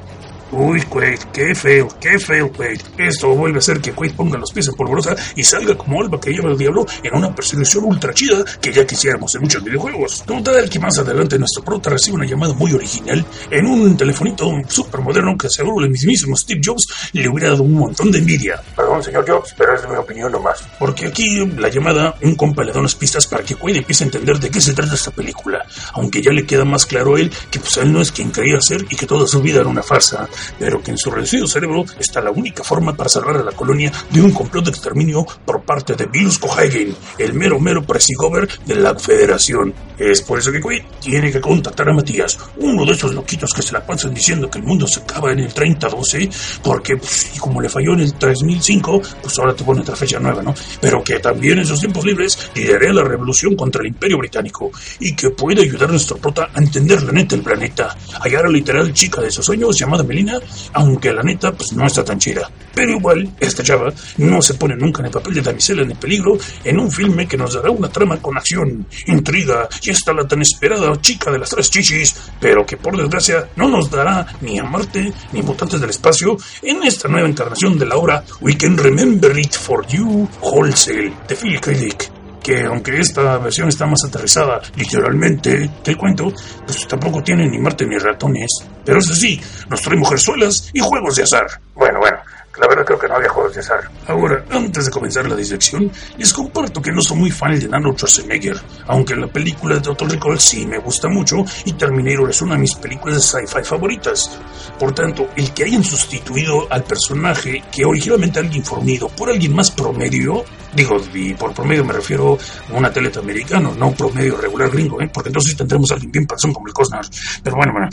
Uy, 0.52 0.82
Quaid, 0.82 1.18
qué 1.32 1.54
feo, 1.54 1.88
qué 2.00 2.18
feo, 2.18 2.50
Quaid. 2.50 2.80
Esto 2.98 3.28
vuelve 3.28 3.58
a 3.58 3.60
hacer 3.60 3.80
que 3.80 3.92
Quaid 3.92 4.14
ponga 4.14 4.36
los 4.36 4.50
pies 4.52 4.66
en 4.66 4.74
polvorosa 4.74 5.14
y 5.36 5.44
salga 5.44 5.76
como 5.76 6.00
alba 6.00 6.20
que 6.20 6.32
lleva 6.32 6.50
el 6.50 6.58
diablo 6.58 6.84
en 7.04 7.16
una 7.16 7.32
persecución 7.32 7.84
ultra 7.84 8.12
chida 8.12 8.44
que 8.60 8.72
ya 8.72 8.84
quisiéramos 8.84 9.32
en 9.36 9.42
muchos 9.42 9.62
videojuegos. 9.62 10.24
Total 10.24 10.68
que 10.68 10.80
más 10.80 10.98
adelante 10.98 11.38
nuestro 11.38 11.62
prota 11.62 11.90
recibe 11.90 12.16
una 12.16 12.26
llamada 12.26 12.52
muy 12.54 12.72
original 12.72 13.24
en 13.48 13.66
un 13.66 13.96
telefonito 13.96 14.50
súper 14.68 15.00
moderno 15.02 15.38
que 15.38 15.48
seguro 15.48 15.84
el 15.84 15.90
mismísimo 15.90 16.36
Steve 16.36 16.60
Jobs 16.64 16.88
le 17.12 17.28
hubiera 17.28 17.50
dado 17.50 17.62
un 17.62 17.74
montón 17.74 18.10
de 18.10 18.18
envidia. 18.18 18.60
Perdón, 18.74 19.04
señor 19.04 19.24
Jobs, 19.28 19.54
pero 19.56 19.76
es 19.76 19.88
mi 19.88 19.94
opinión 19.94 20.32
nomás. 20.32 20.64
Porque 20.80 21.06
aquí 21.06 21.46
la 21.46 21.68
llamada, 21.68 22.16
un 22.22 22.34
compa 22.34 22.64
le 22.64 22.72
da 22.72 22.80
unas 22.80 22.96
pistas 22.96 23.26
para 23.28 23.44
que 23.44 23.54
Quaid 23.54 23.76
empiece 23.76 24.02
a 24.02 24.06
entender 24.06 24.40
de 24.40 24.50
qué 24.50 24.60
se 24.60 24.74
trata 24.74 24.94
esta 24.94 25.12
película. 25.12 25.64
Aunque 25.92 26.20
ya 26.20 26.32
le 26.32 26.44
queda 26.44 26.64
más 26.64 26.86
claro 26.86 27.14
a 27.14 27.20
él 27.20 27.30
que 27.52 27.60
pues 27.60 27.76
él 27.76 27.92
no 27.92 28.00
es 28.00 28.10
quien 28.10 28.30
creía 28.30 28.60
ser 28.60 28.84
y 28.90 28.96
que 28.96 29.06
toda 29.06 29.28
su 29.28 29.40
vida 29.40 29.60
era 29.60 29.68
una 29.68 29.82
farsa, 29.82 30.28
pero 30.58 30.82
que 30.82 30.90
en 30.90 30.98
su 30.98 31.10
reducido 31.10 31.46
cerebro 31.46 31.84
está 31.98 32.20
la 32.20 32.30
única 32.30 32.62
forma 32.62 32.96
para 32.96 33.08
salvar 33.08 33.36
a 33.36 33.44
la 33.44 33.52
colonia 33.52 33.92
de 34.10 34.20
un 34.20 34.30
complot 34.32 34.64
de 34.64 34.70
exterminio 34.70 35.26
por 35.44 35.62
parte 35.62 35.94
de 35.94 36.06
Virus 36.06 36.38
Cohagen, 36.38 36.94
el 37.18 37.34
mero 37.34 37.58
mero 37.58 37.82
presigover 37.82 38.48
de 38.64 38.74
la 38.76 38.98
Federación. 38.98 39.72
Es 39.98 40.22
por 40.22 40.38
eso 40.38 40.50
que 40.50 40.60
Quaid 40.60 40.82
tiene 41.00 41.30
que 41.30 41.40
contactar 41.40 41.88
a 41.88 41.92
Matías, 41.92 42.38
uno 42.56 42.84
de 42.86 42.92
esos 42.92 43.14
loquitos 43.14 43.52
que 43.52 43.62
se 43.62 43.72
la 43.72 43.84
pasan 43.84 44.14
diciendo 44.14 44.50
que 44.50 44.58
el 44.58 44.64
mundo 44.64 44.86
se 44.86 45.00
acaba 45.00 45.32
en 45.32 45.40
el 45.40 45.52
3012, 45.52 46.30
porque 46.62 46.96
pues, 46.96 47.36
y 47.36 47.38
como 47.38 47.60
le 47.60 47.68
falló 47.68 47.92
en 47.92 48.00
el 48.00 48.14
3005, 48.14 49.02
pues 49.22 49.38
ahora 49.38 49.54
te 49.54 49.64
pone 49.64 49.82
otra 49.82 49.96
fecha 49.96 50.18
nueva, 50.18 50.42
¿no? 50.42 50.54
Pero 50.80 51.02
que 51.04 51.18
también 51.18 51.58
en 51.58 51.66
sus 51.66 51.80
tiempos 51.80 52.04
libres 52.04 52.50
lideraría 52.54 52.92
la 52.92 53.04
revolución 53.04 53.56
contra 53.56 53.82
el 53.82 53.88
Imperio 53.88 54.18
Británico 54.18 54.70
y 54.98 55.14
que 55.14 55.30
puede 55.30 55.62
ayudar 55.62 55.88
a 55.88 55.92
nuestro 55.92 56.16
prota 56.16 56.50
a 56.54 56.58
entender 56.58 57.02
la 57.02 57.12
neta 57.12 57.36
del 57.36 57.44
planeta, 57.44 57.96
hallar 58.22 58.44
a 58.44 58.48
la 58.48 58.54
literal 58.54 58.92
chica 58.92 59.20
de 59.20 59.30
sus 59.30 59.44
sueños 59.44 59.78
llamada 59.78 60.02
Melina, 60.02 60.29
aunque 60.72 61.12
la 61.12 61.22
neta 61.22 61.52
pues 61.52 61.72
no 61.72 61.86
está 61.86 62.04
tan 62.04 62.18
chida. 62.18 62.50
Pero 62.74 62.92
igual, 62.92 63.28
esta 63.40 63.62
chava 63.62 63.92
no 64.18 64.40
se 64.40 64.54
pone 64.54 64.76
nunca 64.76 65.00
en 65.00 65.06
el 65.06 65.12
papel 65.12 65.34
de 65.34 65.42
damisela 65.42 65.82
en 65.82 65.90
el 65.90 65.96
peligro 65.96 66.38
en 66.64 66.78
un 66.78 66.90
filme 66.90 67.26
que 67.26 67.36
nos 67.36 67.54
dará 67.54 67.70
una 67.70 67.88
trama 67.88 68.18
con 68.18 68.36
acción, 68.36 68.86
intriga 69.06 69.68
y 69.82 69.90
hasta 69.90 70.12
la 70.12 70.26
tan 70.26 70.42
esperada 70.42 71.00
chica 71.00 71.30
de 71.30 71.38
las 71.38 71.50
tres 71.50 71.70
chichis, 71.70 72.14
pero 72.40 72.64
que 72.64 72.76
por 72.76 72.96
desgracia 72.96 73.48
no 73.56 73.68
nos 73.68 73.90
dará 73.90 74.26
ni 74.40 74.58
a 74.58 74.64
Marte 74.64 75.12
ni 75.32 75.42
mutantes 75.42 75.80
del 75.80 75.90
espacio 75.90 76.36
en 76.62 76.82
esta 76.82 77.08
nueva 77.08 77.28
encarnación 77.28 77.78
de 77.78 77.86
la 77.86 77.96
obra 77.96 78.24
We 78.40 78.56
Can 78.56 78.76
Remember 78.76 79.36
It 79.38 79.54
For 79.54 79.86
You 79.86 80.28
Wholesale 80.40 81.12
de 81.28 81.36
Phil 81.36 81.60
K. 81.60 81.70
Dick 81.72 82.19
que 82.42 82.64
aunque 82.64 82.98
esta 82.98 83.38
versión 83.38 83.68
está 83.68 83.86
más 83.86 84.04
aterrizada 84.04 84.60
literalmente 84.76 85.70
el 85.84 85.96
cuento, 85.96 86.32
pues 86.64 86.86
tampoco 86.86 87.22
tiene 87.22 87.48
ni 87.48 87.58
Marte 87.58 87.86
ni 87.86 87.98
ratones. 87.98 88.50
Pero 88.84 88.98
eso 88.98 89.14
sí, 89.14 89.40
nos 89.68 89.82
trae 89.82 89.98
mujerzuelas 89.98 90.70
y 90.72 90.80
juegos 90.80 91.16
de 91.16 91.24
azar. 91.24 91.46
Bueno, 91.74 91.98
bueno, 92.00 92.18
la 92.60 92.68
verdad 92.68 92.84
creo 92.84 92.98
que 92.98 93.08
no 93.08 93.14
había 93.16 93.28
juegos 93.28 93.54
de 93.54 93.60
azar. 93.60 93.80
Ahora, 94.06 94.44
antes 94.50 94.86
de 94.86 94.90
comenzar 94.90 95.28
la 95.28 95.36
disección, 95.36 95.90
les 96.18 96.32
comparto 96.32 96.82
que 96.82 96.92
no 96.92 97.00
soy 97.00 97.18
muy 97.18 97.30
fan 97.30 97.58
de 97.58 97.66
Arnold 97.72 97.96
Schwarzenegger, 97.96 98.60
aunque 98.86 99.16
la 99.16 99.28
película 99.28 99.76
de 99.76 99.80
Total 99.80 100.10
Recall 100.10 100.40
sí 100.40 100.66
me 100.66 100.78
gusta 100.78 101.08
mucho 101.08 101.36
y 101.64 101.72
Terminator 101.72 102.28
es 102.30 102.42
una 102.42 102.54
de 102.54 102.60
mis 102.60 102.74
películas 102.74 103.16
de 103.16 103.22
sci-fi 103.22 103.64
favoritas. 103.64 104.38
Por 104.78 104.92
tanto, 104.92 105.28
el 105.36 105.52
que 105.52 105.64
hayan 105.64 105.84
sustituido 105.84 106.66
al 106.70 106.84
personaje 106.84 107.62
que 107.72 107.84
originalmente 107.84 108.40
alguien 108.40 108.64
fornido 108.64 109.08
por 109.08 109.30
alguien 109.30 109.54
más 109.54 109.70
promedio, 109.70 110.44
digo, 110.74 110.96
y 111.14 111.34
por 111.34 111.52
promedio 111.52 111.84
me 111.84 111.92
refiero 111.92 112.38
a 112.68 112.72
un 112.72 112.84
atleta 112.84 113.20
americano, 113.20 113.74
no 113.76 113.88
un 113.88 113.94
promedio 113.94 114.36
regular 114.36 114.70
gringo, 114.70 115.00
¿eh? 115.00 115.10
porque 115.12 115.28
entonces 115.28 115.56
tendremos 115.56 115.90
a 115.90 115.94
alguien 115.94 116.12
bien 116.12 116.26
persona 116.26 116.54
como 116.54 116.66
el 116.66 116.72
Cosnar. 116.72 117.04
Pero 117.42 117.56
bueno, 117.56 117.72
bueno, 117.72 117.88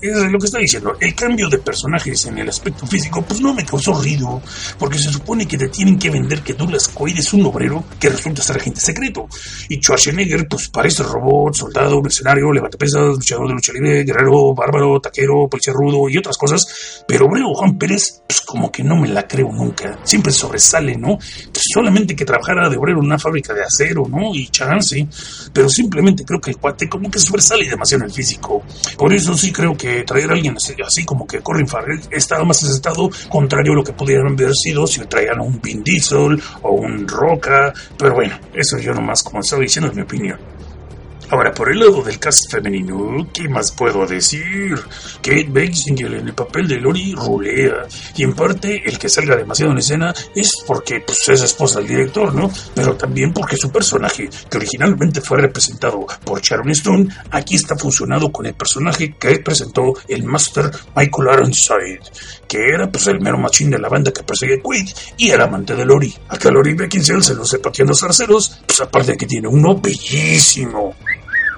es 0.00 0.32
lo 0.32 0.38
que 0.38 0.46
está 0.46 0.58
diciendo, 0.58 0.96
el 1.00 1.14
cambio 1.14 1.48
de 1.48 1.58
personajes 1.58 2.26
en 2.26 2.38
el 2.38 2.48
aspecto 2.48 2.86
físico, 2.86 3.22
pues 3.22 3.40
no 3.40 3.54
me 3.54 3.64
causó 3.64 3.94
ruido, 3.94 4.42
porque 4.78 4.98
se 4.98 5.10
supone 5.10 5.46
que 5.46 5.58
te 5.58 5.68
tienen 5.68 5.98
que 5.98 6.10
vender 6.10 6.42
que 6.42 6.54
Douglas 6.54 6.88
Quaid 6.88 7.18
es 7.18 7.32
un 7.32 7.44
obrero 7.46 7.84
que 7.98 8.08
resulta 8.08 8.42
ser 8.42 8.56
agente 8.56 8.80
secreto. 8.80 9.28
Y 9.68 9.76
Schwarzenegger, 9.76 10.48
pues 10.48 10.68
parece 10.68 11.02
robot, 11.02 11.54
soldado, 11.54 12.02
mercenario, 12.02 12.52
levantapesas, 12.52 13.16
luchador 13.16 13.48
de 13.48 13.54
lucha 13.54 13.72
libre, 13.72 14.04
guerrero, 14.04 14.54
bárbaro, 14.54 15.00
taquero, 15.00 15.48
policía 15.48 15.72
rudo 15.72 16.08
y 16.08 16.18
otras 16.18 16.36
cosas. 16.36 17.04
Pero 17.06 17.26
obrero 17.26 17.54
Juan 17.54 17.78
Pérez, 17.78 18.22
pues 18.26 18.40
como 18.40 18.70
que 18.72 18.82
no 18.82 18.96
me 18.96 19.08
la 19.08 19.26
creo 19.26 19.52
nunca. 19.52 19.98
Siempre 20.02 20.32
sobresale, 20.32 20.96
¿no? 20.96 21.18
Pues 21.18 21.64
solamente 21.72 22.15
que 22.16 22.24
trabajara 22.24 22.68
de 22.68 22.76
obrero 22.76 22.98
en 22.98 23.06
una 23.06 23.18
fábrica 23.18 23.54
de 23.54 23.62
acero, 23.62 24.06
¿no? 24.08 24.34
Y 24.34 24.48
chance. 24.48 25.06
Pero 25.52 25.68
simplemente 25.68 26.24
creo 26.24 26.40
que 26.40 26.50
el 26.50 26.56
cuate 26.56 26.88
como 26.88 27.10
que 27.10 27.18
sobresale 27.18 27.68
demasiado 27.68 28.04
en 28.04 28.10
el 28.10 28.14
físico. 28.14 28.64
Por 28.98 29.12
eso 29.12 29.36
sí 29.36 29.52
creo 29.52 29.76
que 29.76 30.02
traer 30.02 30.30
a 30.30 30.34
alguien 30.34 30.56
así, 30.84 31.04
como 31.04 31.26
que 31.26 31.40
Corin 31.40 31.68
Farrell 31.68 32.00
estaba 32.10 32.44
más 32.44 32.62
aceptado, 32.64 33.10
contrario 33.28 33.72
a 33.72 33.76
lo 33.76 33.84
que 33.84 33.92
pudieran 33.92 34.32
haber 34.32 34.54
sido 34.54 34.86
si 34.86 35.00
traían 35.00 35.40
un 35.40 35.60
Vin 35.60 35.82
Diesel 35.82 36.40
o 36.62 36.72
un 36.72 37.06
Roca. 37.06 37.72
Pero 37.98 38.14
bueno, 38.14 38.38
eso 38.54 38.78
yo 38.78 38.94
nomás, 38.94 39.22
como 39.22 39.40
estaba 39.40 39.62
diciendo, 39.62 39.90
es 39.90 39.96
mi 39.96 40.02
opinión. 40.02 40.56
Ahora, 41.28 41.52
por 41.52 41.72
el 41.72 41.80
lado 41.80 42.02
del 42.02 42.20
cast 42.20 42.48
femenino, 42.48 43.26
¿qué 43.32 43.48
más 43.48 43.72
puedo 43.72 44.06
decir? 44.06 44.78
Kate 45.20 45.48
Beckinsale 45.48 46.18
en 46.18 46.28
el 46.28 46.34
papel 46.34 46.68
de 46.68 46.76
Lori 46.76 47.14
rulea. 47.16 47.86
Y 48.14 48.22
en 48.22 48.32
parte, 48.32 48.82
el 48.84 48.96
que 48.96 49.08
salga 49.08 49.34
demasiado 49.34 49.72
en 49.72 49.78
escena 49.78 50.14
es 50.36 50.52
porque 50.64 51.00
pues, 51.00 51.18
es 51.28 51.42
esposa 51.42 51.80
del 51.80 51.88
director, 51.88 52.32
¿no? 52.32 52.48
Pero 52.74 52.96
también 52.96 53.32
porque 53.32 53.56
su 53.56 53.72
personaje, 53.72 54.30
que 54.48 54.56
originalmente 54.56 55.20
fue 55.20 55.38
representado 55.38 56.06
por 56.24 56.40
Sharon 56.40 56.70
Stone, 56.70 57.08
aquí 57.32 57.56
está 57.56 57.76
funcionado 57.76 58.30
con 58.30 58.46
el 58.46 58.54
personaje 58.54 59.14
que 59.18 59.40
presentó 59.40 59.94
el 60.06 60.22
Master 60.22 60.70
Michael 60.94 61.28
Ironside, 61.32 62.00
que 62.46 62.68
era 62.68 62.90
pues 62.90 63.08
el 63.08 63.20
mero 63.20 63.38
machín 63.38 63.70
de 63.70 63.78
la 63.78 63.88
banda 63.88 64.12
que 64.12 64.22
persigue 64.22 64.60
Quaid 64.62 64.88
y 65.16 65.30
era 65.30 65.44
amante 65.44 65.74
de 65.74 65.84
Lori. 65.84 66.14
Acá 66.28 66.50
Lori 66.52 66.74
Beckinsale 66.74 67.22
se 67.22 67.44
sé 67.44 67.58
pateando 67.58 67.94
zarceros, 67.94 68.60
pues 68.64 68.80
aparte 68.80 69.16
que 69.16 69.26
tiene 69.26 69.48
uno 69.48 69.76
bellísimo. 69.76 70.94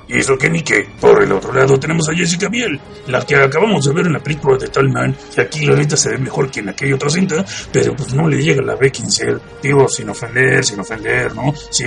Y 0.09 0.19
eso 0.19 0.39
que 0.39 0.49
ni 0.49 0.63
que. 0.63 0.89
Por 1.01 1.23
el 1.23 1.31
otro 1.33 1.53
lado 1.53 1.79
tenemos 1.79 2.09
a 2.09 2.15
Jessica 2.15 2.49
Biel, 2.49 2.81
la 3.07 3.25
que 3.25 3.37
acabamos 3.37 3.85
de 3.85 3.93
ver 3.93 4.07
en 4.07 4.15
la 4.15 4.21
película 4.21 4.57
de 4.57 4.69
Talman, 4.69 5.15
y 5.37 5.41
aquí 5.41 5.67
la 5.67 5.77
neta 5.77 5.97
se 5.97 6.11
ve 6.11 6.19
mejor 6.19 6.51
que 6.51 6.61
en 6.61 6.71
aquella 6.71 6.95
otra 6.95 7.11
cinta, 7.11 7.45
pero 7.71 7.95
pues 7.95 8.15
no 8.15 8.27
le 8.27 8.43
llega 8.43 8.63
la 8.63 8.75
Beckinsale. 8.75 9.39
Digo, 9.63 9.87
sin 9.89 10.09
ofender, 10.09 10.65
sin 10.65 10.81
ofender, 10.81 11.35
¿no? 11.35 11.53
Sí, 11.71 11.85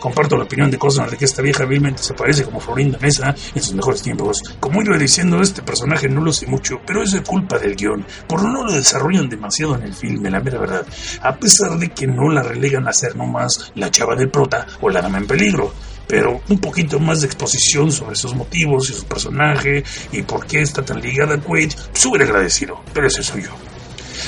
comparto 0.00 0.36
la 0.36 0.44
opinión 0.44 0.70
de 0.70 0.78
Cosner 0.78 1.10
de 1.10 1.16
que 1.16 1.24
esta 1.24 1.40
vieja 1.40 1.64
vilmente 1.64 2.02
se 2.02 2.14
parece 2.14 2.44
como 2.44 2.58
Florinda 2.58 2.98
Mesa 2.98 3.34
en 3.54 3.62
sus 3.62 3.74
mejores 3.74 4.02
tiempos. 4.02 4.42
Como 4.58 4.82
iba 4.82 4.98
diciendo, 4.98 5.40
este 5.40 5.62
personaje 5.62 6.08
no 6.08 6.20
lo 6.20 6.32
sé 6.32 6.46
mucho, 6.46 6.80
pero 6.84 7.02
es 7.02 7.12
de 7.12 7.22
culpa 7.22 7.58
del 7.58 7.76
guion, 7.76 8.04
por 8.26 8.42
no 8.42 8.64
lo 8.64 8.72
desarrollan 8.72 9.28
demasiado 9.28 9.76
en 9.76 9.82
el 9.82 9.94
filme, 9.94 10.30
la 10.30 10.40
mera 10.40 10.58
verdad. 10.58 10.86
A 11.22 11.36
pesar 11.36 11.78
de 11.78 11.90
que 11.90 12.06
no 12.06 12.28
la 12.28 12.42
relegan 12.42 12.88
a 12.88 12.92
ser 12.92 13.14
nomás 13.14 13.72
la 13.76 13.90
chava 13.90 14.16
del 14.16 14.30
prota 14.30 14.66
o 14.80 14.90
la 14.90 15.00
dama 15.00 15.18
en 15.18 15.26
peligro 15.26 15.72
pero 16.06 16.40
un 16.48 16.58
poquito 16.58 16.98
más 16.98 17.20
de 17.20 17.26
exposición 17.26 17.90
sobre 17.90 18.16
sus 18.16 18.34
motivos 18.34 18.90
y 18.90 18.94
su 18.94 19.04
personaje 19.04 19.84
y 20.12 20.22
por 20.22 20.46
qué 20.46 20.62
está 20.62 20.84
tan 20.84 21.00
ligada 21.00 21.34
a 21.34 21.40
Quaid, 21.40 21.72
súper 21.92 22.22
agradecido, 22.22 22.80
pero 22.92 23.06
ese 23.06 23.22
soy 23.22 23.42
yo. 23.42 23.50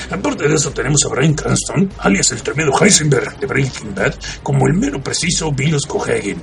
Aparte 0.09 0.47
de 0.47 0.55
eso 0.55 0.71
tenemos 0.71 1.03
a 1.05 1.09
Brian 1.09 1.33
Cranston, 1.33 1.89
alias 1.99 2.31
el 2.31 2.41
tremendo 2.41 2.73
Heisenberg 2.79 3.39
de 3.39 3.47
Breaking 3.47 3.95
Bad, 3.95 4.15
como 4.43 4.67
el 4.67 4.73
mero 4.73 5.01
preciso 5.01 5.51
Bill 5.51 5.77
Cohagen. 5.87 6.41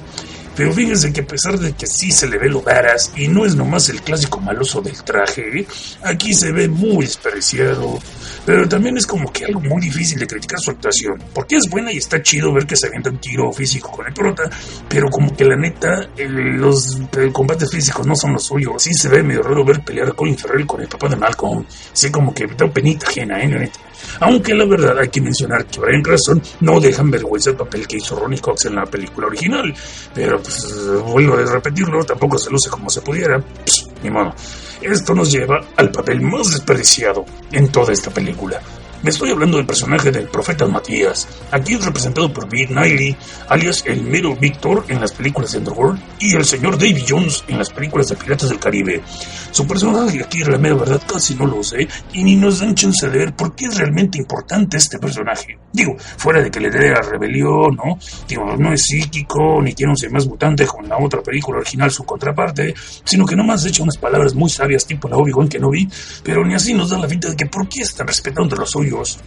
Pero 0.55 0.73
fíjense 0.73 1.13
que 1.13 1.23
a 1.23 1.27
pesar 1.27 1.59
de 1.59 1.73
que 1.73 1.87
sí 1.87 2.13
se 2.13 2.29
le 2.29 2.39
ve 2.39 2.49
lo 2.49 2.63
varas 2.63 3.13
y 3.17 3.29
no 3.29 3.47
es 3.47 3.55
nomás 3.55 3.89
el 3.89 4.03
clásico 4.03 4.41
maloso 4.41 4.81
del 4.81 5.03
traje, 5.03 5.67
aquí 6.03 6.35
se 6.35 6.53
ve 6.53 6.69
muy 6.69 7.07
desperdiciado. 7.07 7.99
Pero 8.45 8.69
también 8.69 8.97
es 8.97 9.07
como 9.07 9.33
que 9.33 9.45
algo 9.45 9.61
muy 9.61 9.81
difícil 9.81 10.19
de 10.19 10.27
criticar 10.27 10.59
su 10.59 10.73
actuación, 10.73 11.23
porque 11.33 11.57
es 11.57 11.71
buena 11.71 11.93
y 11.93 11.99
está 11.99 12.21
chido 12.23 12.53
ver 12.53 12.67
que 12.67 12.77
se 12.77 12.89
avienta 12.89 13.11
un 13.11 13.19
tiro 13.19 13.53
físico 13.53 13.91
con 13.91 14.07
el 14.07 14.13
prota, 14.13 14.51
pero 14.89 15.09
como 15.09 15.35
que 15.35 15.45
la 15.45 15.57
neta, 15.57 16.09
los 16.19 16.99
combates 17.33 17.71
físicos 17.71 18.07
no 18.07 18.17
son 18.17 18.33
los 18.33 18.45
suyos. 18.45 18.83
Sí 18.83 18.93
se 18.95 19.09
ve 19.09 19.23
medio 19.23 19.43
raro 19.43 19.65
ver 19.65 19.85
pelear 19.85 20.09
a 20.09 20.13
Colin 20.13 20.37
Farrell 20.37 20.67
con 20.67 20.81
el 20.81 20.89
papá 20.89 21.09
de 21.09 21.17
Malcolm. 21.17 21.65
Sí, 21.93 22.11
como 22.11 22.35
que 22.35 22.47
da 22.47 22.69
penita 22.69 23.07
ajena, 23.07 23.41
¿eh? 23.43 23.49
La 23.49 23.59
neta. 23.59 23.79
Aunque 24.21 24.55
la 24.55 24.65
verdad 24.65 24.99
hay 24.99 25.09
que 25.09 25.21
mencionar 25.21 25.67
que 25.67 25.81
Brian 25.81 26.03
Cranston 26.03 26.43
no 26.61 26.81
deja 26.81 27.03
en 27.03 27.11
vergüenza 27.11 27.51
el 27.51 27.57
papel 27.57 27.87
que 27.87 27.97
hizo 27.97 28.17
Ronnie 28.17 28.41
Cox 28.41 28.67
en 28.67 28.77
la 28.77 28.87
película 28.87 29.27
original. 29.27 29.75
Pero 30.15 30.43
pues 30.43 30.75
vuelvo 31.05 31.35
a 31.35 31.53
repetirlo, 31.53 32.05
tampoco 32.05 32.39
se 32.39 32.51
luce 32.51 32.71
como 32.71 32.89
se 32.91 33.01
pudiera. 33.01 33.39
Pss, 33.65 33.89
ni 34.03 34.11
modo. 34.11 34.35
Esto 34.81 35.15
nos 35.15 35.31
lleva 35.31 35.61
al 35.77 35.91
papel 35.91 36.21
más 36.21 36.53
desperdiciado 36.53 37.25
en 37.53 37.69
toda 37.69 37.93
esta 37.93 38.11
película. 38.11 38.61
Me 39.03 39.11
estoy 39.11 39.31
hablando 39.31 39.57
del 39.57 39.67
personaje 39.67 40.13
del 40.13 40.29
profeta 40.29 40.65
Matías, 40.69 41.27
aquí 41.51 41.75
es 41.75 41.85
representado 41.85 42.33
por 42.33 42.49
Big 42.49 42.71
Niley, 42.71 43.17
alias 43.49 43.83
el 43.85 44.01
mero 44.03 44.37
Víctor 44.37 44.85
en 44.87 45.01
las 45.01 45.11
películas 45.11 45.51
de 45.51 45.59
Underworld, 45.59 46.01
y 46.21 46.37
el 46.37 46.45
señor 46.45 46.79
Davy 46.79 47.05
Jones 47.09 47.43
en 47.49 47.59
las 47.59 47.71
películas 47.71 48.07
de 48.07 48.15
Piratas 48.15 48.51
del 48.51 48.61
Caribe. 48.61 49.03
Su 49.51 49.67
personaje 49.67 50.23
aquí, 50.23 50.45
la 50.45 50.57
mera 50.57 50.77
verdad, 50.77 51.03
casi 51.05 51.35
no 51.35 51.47
lo 51.47 51.65
sé, 51.65 51.89
y 52.13 52.23
ni 52.23 52.37
nos 52.37 52.61
dan 52.61 52.77
chance 52.77 53.11
de 53.11 53.19
ver 53.19 53.35
por 53.35 53.57
qué 53.57 53.65
es 53.65 53.77
realmente 53.77 54.19
importante 54.19 54.77
este 54.77 55.01
personaje. 55.01 55.59
Digo, 55.73 55.97
fuera 55.99 56.41
de 56.41 56.51
que 56.51 56.61
le 56.61 56.71
dé 56.71 56.93
a 56.93 57.03
rebelión, 57.03 57.75
¿no? 57.75 57.99
Digo, 58.29 58.57
no 58.57 58.73
es 58.73 58.83
psíquico, 58.83 59.61
ni 59.61 59.73
tiene 59.73 59.91
un 59.91 59.97
ser 59.97 60.13
más 60.13 60.29
mutante 60.29 60.65
como 60.65 60.85
en 60.85 60.91
la 60.91 60.99
otra 60.99 61.23
película 61.23 61.59
original, 61.59 61.91
su 61.91 62.05
contraparte, 62.05 62.73
sino 63.05 63.27
que 63.27 63.35
nomás 63.35 63.67
echa 63.67 63.83
unas 63.83 63.97
palabras 63.97 64.33
muy 64.35 64.49
sabias 64.49 64.87
tipo 64.87 65.09
la 65.09 65.17
Obi-Wan 65.17 65.49
Kenobi, 65.49 65.89
pero 66.23 66.45
ni 66.45 66.55
así 66.55 66.73
nos 66.73 66.91
da 66.91 66.99
la 66.99 67.09
finta 67.09 67.31
de 67.31 67.37
que 67.37 67.47
por 67.47 67.69
qué 67.69 67.81
están 67.81 68.07
respetando 68.07 68.55
a 68.55 68.61
los 68.61 68.77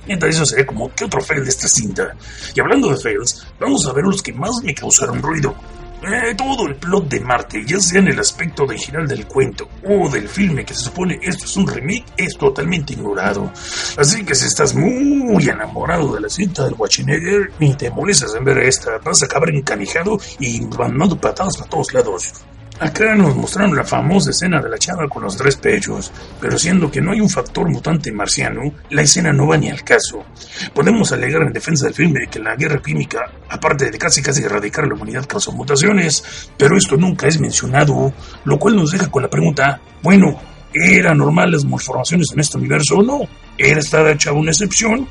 Mientras 0.06 0.36
eso 0.36 0.46
sería 0.46 0.66
como 0.66 0.94
que 0.94 1.06
otro 1.06 1.22
fail 1.22 1.44
de 1.44 1.50
esta 1.50 1.68
cinta. 1.68 2.16
Y 2.54 2.60
hablando 2.60 2.90
de 2.90 2.98
fails, 2.98 3.46
vamos 3.60 3.86
a 3.88 3.94
ver 3.94 4.06
los 4.06 4.22
que 4.22 4.34
más 4.34 4.62
me 4.64 4.74
causaron 4.74 5.22
ruido. 5.22 5.56
Eh, 6.04 6.36
todo 6.36 6.68
el 6.68 6.76
plot 6.76 7.08
de 7.08 7.20
Marte, 7.20 7.64
ya 7.66 7.80
sea 7.80 8.00
en 8.00 8.10
el 8.10 8.20
aspecto 8.20 8.64
original 8.64 9.08
del 9.08 9.26
cuento 9.26 9.68
o 9.84 10.08
del 10.08 10.28
filme 10.28 10.64
que 10.64 10.74
se 10.74 10.82
supone 10.82 11.18
esto 11.22 11.46
es 11.46 11.58
un 11.58 11.68
remake, 11.68 12.06
es 12.18 12.38
totalmente 12.38 12.94
ignorado. 12.94 13.52
Así 13.98 14.24
que 14.24 14.36
si 14.36 14.46
estás 14.46 14.76
muy 14.76 15.44
enamorado 15.50 16.14
de 16.14 16.22
la 16.22 16.30
cinta 16.30 16.66
del 16.66 16.76
Watchenegger, 16.76 17.54
ni 17.60 17.74
te 17.76 17.90
molestas 17.90 18.36
en 18.36 18.44
ver 18.44 18.60
esta, 18.60 19.00
vas 19.00 19.24
a 19.24 19.26
acabar 19.26 19.50
encanijado 19.50 20.20
y 20.40 20.62
mandando 20.78 21.20
patadas 21.20 21.58
para 21.58 21.70
todos 21.70 21.94
lados. 21.94 22.34
Acá 22.78 23.16
nos 23.16 23.38
mostraron 23.38 23.74
la 23.74 23.86
famosa 23.86 24.32
escena 24.32 24.62
de 24.62 24.70
la 24.70 24.78
chava 24.78 25.08
con 25.08 25.24
los 25.24 25.38
tres 25.38 25.56
pechos, 25.56 26.12
pero 26.42 26.60
siendo 26.60 26.92
que 26.92 27.00
no 27.00 27.14
hay 27.14 27.22
un 27.22 27.30
factor 27.30 27.70
mutante 27.70 28.12
marciano, 28.12 28.64
la 28.90 29.02
escena 29.02 29.32
no 29.32 29.48
va 29.48 29.56
ni 29.58 29.70
al 29.70 29.82
caso. 29.82 30.26
Podemos 30.74 31.10
alegar 31.14 31.44
en 31.44 31.54
defensa 31.54 31.86
del 31.86 31.94
filme 31.94 32.28
que 32.30 32.40
la 32.40 32.58
guerra 32.58 32.82
química, 32.82 33.32
aparte 33.48 33.90
de 33.90 33.98
casi 33.98 34.22
casi 34.22 34.44
erradicar 34.44 34.86
la 34.88 34.96
humanidad, 34.96 35.26
causó 35.26 35.54
mutaciones, 35.54 36.52
pero 36.58 36.76
esto 36.76 36.98
nunca 36.98 37.30
es 37.30 37.40
mencionado, 37.40 38.12
lo 38.44 38.60
cual 38.60 38.76
nos 38.76 38.92
deja 38.92 39.10
con 39.10 39.24
la 39.24 39.30
pregunta, 39.30 39.80
bueno, 40.04 40.38
¿eran 40.74 41.18
normales 41.18 41.64
las 41.64 41.72
malformaciones 41.72 42.34
en 42.34 42.42
este 42.42 42.58
universo 42.58 42.98
o 42.98 43.04
no? 43.04 43.22
¿Era 43.58 43.80
esta 43.80 44.12
hecha 44.12 44.34
una 44.34 44.52
excepción? 44.52 45.08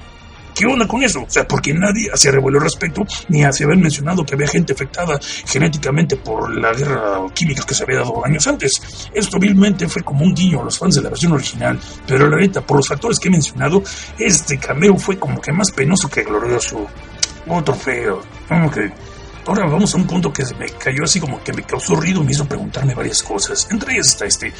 ¿Qué 0.55 0.67
onda 0.67 0.87
con 0.87 1.03
eso? 1.03 1.23
O 1.23 1.31
sea, 1.31 1.47
porque 1.47 1.75
nadie 1.75 2.11
hacía 2.13 2.31
revuelo 2.31 2.59
al 2.59 2.65
respecto, 2.65 3.05
ni 3.29 3.43
hacía 3.45 3.67
haber 3.67 3.79
mencionado 3.79 4.25
que 4.25 4.35
había 4.35 4.47
gente 4.47 4.73
afectada 4.73 5.19
genéticamente 5.47 6.17
por 6.17 6.55
la 6.55 6.73
guerra 6.73 7.27
química 7.35 7.65
que 7.67 7.75
se 7.75 7.83
había 7.83 7.99
dado 7.99 8.25
años 8.25 8.47
antes. 8.47 8.73
Esto 9.13 9.39
vilmente 9.39 9.89
fue 9.89 10.03
como 10.03 10.25
un 10.25 10.35
guiño 10.35 10.61
a 10.61 10.65
los 10.65 10.79
fans 10.79 10.95
de 10.95 11.03
la 11.03 11.11
versión 11.11 11.33
original, 11.33 11.79
pero 12.07 12.29
la 12.29 12.37
neta, 12.37 12.61
por 12.61 12.77
los 12.77 12.89
factores 12.89 13.19
que 13.19 13.29
he 13.29 13.33
mencionado, 13.33 13.83
este 14.19 14.59
cameo 14.59 14.97
fue 14.97 15.19
como 15.19 15.41
que 15.41 15.53
más 15.53 15.73
penoso 15.73 16.09
que 16.09 16.23
glorioso. 16.23 16.87
Otro 17.47 17.75
feo. 17.75 18.23
Que 18.73 18.93
Ahora 19.47 19.67
vamos 19.67 19.93
a 19.95 19.99
un 19.99 20.07
punto 20.07 20.33
que 20.33 20.43
me 20.59 20.67
cayó 20.67 21.05
así 21.05 21.21
como 21.21 21.43
que 21.43 21.53
me 21.53 21.63
causó 21.65 21.95
ruido 21.97 22.23
y 22.23 22.25
me 22.25 22.33
hizo 22.33 22.47
preguntarme 22.47 22.95
varias 22.95 23.23
cosas. 23.23 23.69
Entre 23.71 23.93
ellas 23.93 24.09
está 24.09 24.25
este. 24.25 24.53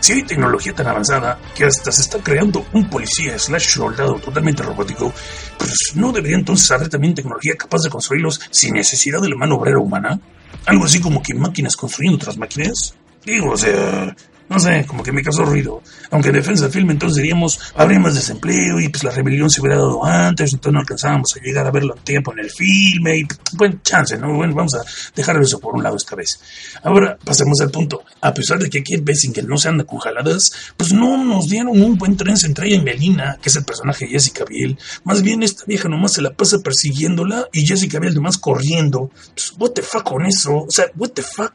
Si 0.00 0.12
hay 0.12 0.22
tecnología 0.24 0.74
tan 0.74 0.88
avanzada 0.88 1.38
que 1.54 1.64
hasta 1.64 1.92
se 1.92 2.02
está 2.02 2.18
creando 2.18 2.66
un 2.72 2.90
policía 2.90 3.38
slash 3.38 3.68
soldado 3.68 4.14
totalmente 4.14 4.62
robótico, 4.62 5.12
pues 5.58 5.92
no 5.94 6.10
debería 6.10 6.36
entonces 6.36 6.68
haber 6.72 6.88
también 6.88 7.14
tecnología 7.14 7.54
capaz 7.56 7.82
de 7.82 7.90
construirlos 7.90 8.40
sin 8.50 8.74
necesidad 8.74 9.20
de 9.20 9.28
la 9.28 9.36
mano 9.36 9.56
obrera 9.56 9.78
humana. 9.78 10.18
Algo 10.66 10.84
así 10.84 11.00
como 11.00 11.22
que 11.22 11.34
máquinas 11.34 11.76
construyendo 11.76 12.16
otras 12.16 12.36
máquinas. 12.36 12.94
Digo, 13.24 13.52
o 13.52 13.56
sea, 13.56 14.14
No 14.52 14.60
sé, 14.60 14.84
como 14.86 15.02
que 15.02 15.12
me 15.12 15.22
causó 15.22 15.46
ruido. 15.46 15.82
Aunque 16.10 16.28
en 16.28 16.34
defensa 16.34 16.64
del 16.64 16.72
filme 16.72 16.92
entonces 16.92 17.22
diríamos, 17.22 17.58
habría 17.74 17.98
más 17.98 18.14
desempleo 18.14 18.78
y 18.80 18.90
pues 18.90 19.02
la 19.02 19.10
rebelión 19.10 19.48
se 19.48 19.62
hubiera 19.62 19.78
dado 19.78 20.04
antes, 20.04 20.52
entonces 20.52 20.74
no 20.74 20.80
alcanzábamos 20.80 21.34
a 21.34 21.40
llegar 21.40 21.66
a 21.66 21.70
verlo 21.70 21.94
a 21.94 22.04
tiempo 22.04 22.34
en 22.34 22.40
el 22.40 22.50
filme 22.50 23.16
y 23.16 23.26
buen 23.54 23.80
chance, 23.80 24.18
¿no? 24.18 24.34
Bueno, 24.34 24.54
vamos 24.54 24.74
a 24.74 24.82
dejar 25.16 25.40
eso 25.40 25.58
por 25.58 25.74
un 25.74 25.82
lado 25.82 25.96
esta 25.96 26.14
vez. 26.16 26.38
Ahora 26.82 27.16
pasemos 27.24 27.62
al 27.62 27.70
punto. 27.70 28.04
A 28.20 28.34
pesar 28.34 28.58
de 28.58 28.68
que 28.68 28.80
aquí 28.80 28.92
en 28.92 29.06
Basinger 29.06 29.48
no 29.48 29.56
se 29.56 29.70
anda 29.70 29.84
con 29.84 30.00
jaladas, 30.00 30.52
pues 30.76 30.92
no 30.92 31.24
nos 31.24 31.48
dieron 31.48 31.80
un 31.80 31.96
buen 31.96 32.18
tren 32.18 32.36
entre 32.44 32.68
y 32.68 32.78
Melina, 32.78 33.38
que 33.40 33.48
es 33.48 33.56
el 33.56 33.64
personaje 33.64 34.04
de 34.04 34.10
Jessica 34.10 34.44
Biel. 34.44 34.78
Más 35.04 35.22
bien 35.22 35.42
esta 35.42 35.64
vieja 35.64 35.88
nomás 35.88 36.12
se 36.12 36.20
la 36.20 36.34
pasa 36.34 36.58
persiguiéndola 36.58 37.48
y 37.54 37.66
Jessica 37.66 37.98
Biel 37.98 38.14
nomás 38.14 38.36
corriendo. 38.36 39.10
Pues, 39.34 39.54
what 39.58 39.70
the 39.70 39.82
fuck 39.82 40.02
con 40.02 40.26
eso? 40.26 40.64
O 40.64 40.70
sea, 40.70 40.86
what 40.96 41.10
the 41.10 41.22
fuck? 41.22 41.54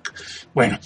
Bueno, 0.56 0.80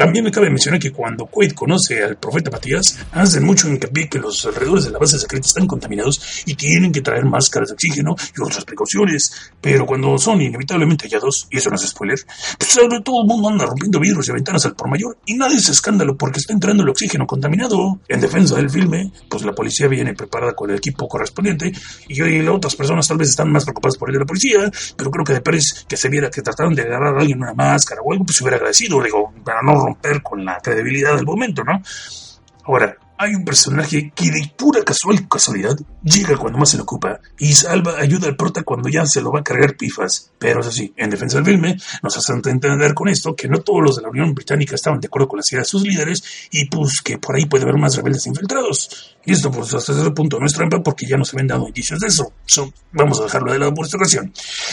también 0.00 0.24
me 0.24 0.30
cabe 0.30 0.48
mencionar 0.48 0.80
que 0.80 0.92
cuando 0.92 1.26
Quaid 1.26 1.52
conoce 1.52 2.02
al 2.02 2.16
profeta 2.16 2.50
Matías, 2.50 2.98
hacen 3.12 3.44
mucho 3.44 3.68
hincapié 3.68 4.08
que 4.08 4.18
los 4.18 4.46
alrededores 4.46 4.86
de 4.86 4.92
la 4.92 4.98
base 4.98 5.18
secreta 5.18 5.46
están 5.46 5.66
contaminados 5.66 6.42
y 6.46 6.54
tienen 6.54 6.90
que 6.90 7.02
traer 7.02 7.26
máscaras 7.26 7.68
de 7.68 7.74
oxígeno 7.74 8.16
y 8.34 8.42
otras 8.42 8.64
precauciones. 8.64 9.30
Pero 9.60 9.84
cuando 9.84 10.16
son 10.16 10.40
inevitablemente 10.40 11.06
hallados, 11.06 11.46
y 11.50 11.58
eso 11.58 11.68
no 11.68 11.76
es 11.76 11.86
spoiler, 11.86 12.18
pues 12.56 12.78
ahora 12.78 13.02
todo 13.02 13.20
el 13.20 13.28
mundo 13.28 13.50
anda 13.50 13.66
rompiendo 13.66 14.00
vidrios 14.00 14.26
y 14.26 14.32
ventanas 14.32 14.64
al 14.64 14.74
por 14.74 14.88
mayor 14.88 15.18
y 15.26 15.34
nadie 15.34 15.56
es 15.56 15.68
escándalo 15.68 16.16
porque 16.16 16.40
está 16.40 16.54
entrando 16.54 16.82
el 16.82 16.88
oxígeno 16.88 17.26
contaminado. 17.26 18.00
En 18.08 18.22
defensa 18.22 18.56
del 18.56 18.70
filme, 18.70 19.12
pues 19.28 19.44
la 19.44 19.52
policía 19.52 19.86
viene 19.86 20.14
preparada 20.14 20.54
con 20.54 20.70
el 20.70 20.76
equipo 20.76 21.08
correspondiente 21.08 21.72
y 22.08 22.18
las 22.22 22.54
otras 22.54 22.74
personas 22.74 23.06
tal 23.06 23.18
vez 23.18 23.28
están 23.28 23.52
más 23.52 23.64
preocupadas 23.64 23.98
por 23.98 24.08
el 24.08 24.14
de 24.14 24.20
la 24.20 24.24
policía, 24.26 24.70
pero 24.96 25.10
creo 25.10 25.26
que 25.26 25.34
de 25.34 25.42
Pérez 25.42 25.84
que 25.86 25.98
se 25.98 26.08
viera 26.08 26.30
que 26.30 26.40
trataron 26.40 26.74
de 26.74 26.84
agarrar 26.84 27.18
a 27.18 27.20
alguien 27.20 27.42
una 27.42 27.52
máscara 27.52 28.00
o 28.00 28.10
algo, 28.12 28.24
pues 28.24 28.38
se 28.38 28.44
hubiera 28.44 28.56
agradecido, 28.56 29.02
digo, 29.02 29.34
para 29.44 29.60
no 29.60 29.89
con 30.22 30.44
la 30.44 30.58
credibilidad 30.58 31.16
del 31.16 31.26
momento, 31.26 31.64
¿no? 31.64 31.82
Ahora, 32.64 32.96
hay 33.20 33.34
un 33.34 33.44
personaje 33.44 34.12
que 34.14 34.30
de 34.30 34.50
pura 34.56 34.82
casual 34.82 35.28
casualidad 35.28 35.76
llega 36.02 36.38
cuando 36.38 36.58
más 36.58 36.70
se 36.70 36.78
lo 36.78 36.84
ocupa 36.84 37.20
y 37.38 37.52
salva, 37.52 37.98
ayuda 37.98 38.28
al 38.28 38.36
prota 38.36 38.62
cuando 38.62 38.88
ya 38.88 39.04
se 39.04 39.20
lo 39.20 39.30
va 39.30 39.40
a 39.40 39.44
cargar 39.44 39.76
pifas. 39.76 40.30
Pero 40.38 40.60
eso 40.60 40.72
sí, 40.72 40.94
en 40.96 41.10
defensa 41.10 41.36
del 41.36 41.44
filme, 41.44 41.76
nos 42.02 42.16
hacen 42.16 42.40
entender 42.42 42.94
con 42.94 43.10
esto 43.10 43.36
que 43.36 43.46
no 43.46 43.60
todos 43.60 43.82
los 43.82 43.96
de 43.96 44.02
la 44.02 44.08
Unión 44.08 44.34
Británica 44.34 44.74
estaban 44.74 45.00
de 45.00 45.08
acuerdo 45.08 45.28
con 45.28 45.36
las 45.36 45.52
ideas 45.52 45.66
de 45.66 45.70
sus 45.70 45.82
líderes 45.82 46.22
y 46.50 46.64
pues 46.64 47.02
que 47.02 47.18
por 47.18 47.36
ahí 47.36 47.44
puede 47.44 47.64
haber 47.64 47.76
más 47.76 47.94
rebeldes 47.94 48.26
infiltrados. 48.26 49.18
Y 49.22 49.32
esto 49.32 49.50
pues 49.50 49.74
hasta 49.74 49.92
ese 49.92 50.10
punto 50.12 50.40
no 50.40 50.46
es 50.46 50.54
trampa 50.54 50.82
porque 50.82 51.06
ya 51.06 51.18
nos 51.18 51.30
habían 51.34 51.48
dado 51.48 51.66
indicios 51.66 52.00
de 52.00 52.06
eso. 52.06 52.32
vamos 52.92 53.20
a 53.20 53.24
dejarlo 53.24 53.52
de 53.52 53.58
lado 53.58 53.74
por 53.74 53.84
esta 53.84 53.98
ocasión. 53.98 54.32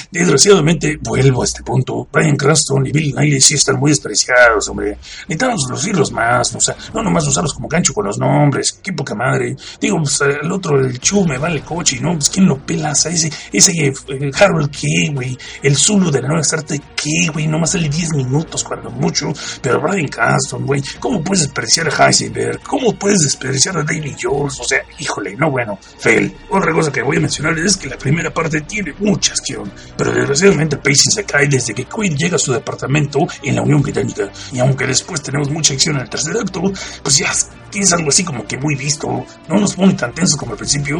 Desgraciadamente, 0.10 0.98
vuelvo 1.02 1.42
a 1.42 1.46
este 1.46 1.64
punto. 1.64 2.08
Brian 2.14 2.38
Cranston 2.38 2.88
y 2.88 2.92
Bill 2.94 3.14
Nighy 3.14 3.42
sí 3.42 3.56
están 3.56 3.78
muy 3.78 3.92
despreciados, 3.92 4.70
hombre. 4.70 4.98
Necesitamos 5.28 5.68
lucirlos 5.70 6.14
más, 6.14 6.56
o 6.56 6.62
sea, 6.62 6.78
no 6.94 7.04
nomás 7.04 7.28
usarlos 7.28 7.54
como 7.54 7.68
gancho 7.68 7.94
con 7.94 8.06
los 8.06 8.18
nombres. 8.38 8.80
Qué 8.84 8.94
poca 8.94 9.16
madre. 9.16 9.56
Digo, 9.80 9.98
pues 9.98 10.22
el 10.22 10.52
otro, 10.52 10.80
el 10.80 11.00
Chu, 11.00 11.26
me 11.26 11.38
vale 11.38 11.62
coche, 11.62 12.00
¿no? 12.00 12.14
Pues 12.14 12.30
quién 12.30 12.46
lo 12.48 12.58
pelas 12.58 13.06
a 13.06 13.10
ese, 13.10 13.32
ese 13.52 13.72
eh, 13.88 14.32
Harold 14.40 14.72
Key, 14.72 15.14
güey. 15.14 15.38
El 15.64 15.76
Zulu 15.76 16.12
de 16.12 16.22
la 16.22 16.28
nueva 16.28 16.44
Starte 16.44 16.80
Key, 16.96 17.28
güey. 17.28 17.48
Nomás 17.48 17.72
sale 17.72 17.90
10 17.90 18.14
minutos 18.14 18.64
cuando 18.64 18.90
mucho. 18.90 19.32
Pero 19.62 19.82
Brian 19.82 20.08
Cranston, 20.08 20.66
güey. 20.66 20.82
¿Cómo 21.00 21.24
puedes 21.24 21.44
despreciar 21.44 21.88
a 21.90 22.08
Heisenberg? 22.08 22.62
¿Cómo 22.64 22.94
puedes 22.94 23.22
despreciar 23.22 23.78
a 23.78 23.84
David 23.84 24.16
Jones? 24.22 24.60
O 24.60 24.64
sea, 24.64 24.84
híjole, 25.00 25.36
no 25.36 25.52
bueno. 25.52 25.78
Fail. 26.00 26.36
Otra 26.50 26.72
cosa 26.74 26.92
que 26.92 27.02
voy 27.02 27.18
a 27.18 27.22
mencionar 27.22 27.58
es 27.58 27.78
que 27.78 27.88
la 27.88 27.98
primera 27.98 28.34
parte 28.34 28.62
tiene 28.62 28.94
mucha 29.00 29.34
acción. 29.34 29.72
Pero 29.98 30.12
desgraciadamente 30.12 30.76
el 30.76 30.82
pacing 30.82 31.12
se 31.12 31.24
cae 31.24 31.48
desde 31.48 31.74
que 31.74 31.86
Quinn 31.86 32.16
llega 32.16 32.36
a 32.36 32.40
su 32.40 32.54
departamento 32.54 33.20
en 33.44 33.56
la 33.56 33.62
Unión 33.62 33.82
Británica. 33.82 34.30
Y 34.52 34.60
aunque 34.60 34.86
después 34.86 35.22
tenemos 35.22 35.50
mucha 35.50 35.74
acción 35.74 35.96
en 35.96 36.02
el 36.04 36.10
tercer 36.10 36.38
acto, 36.38 36.62
pues 37.04 37.18
ya 37.18 37.32
es 37.74 37.94
algo 37.94 38.10
así 38.10 38.24
como 38.24 38.46
que 38.46 38.58
muy 38.58 38.76
visto. 38.76 39.26
No 39.48 39.60
nos 39.60 39.76
pone 39.76 39.94
tan 39.94 40.14
tensos 40.14 40.38
como 40.38 40.54
al 40.54 40.58
principio. 40.58 41.00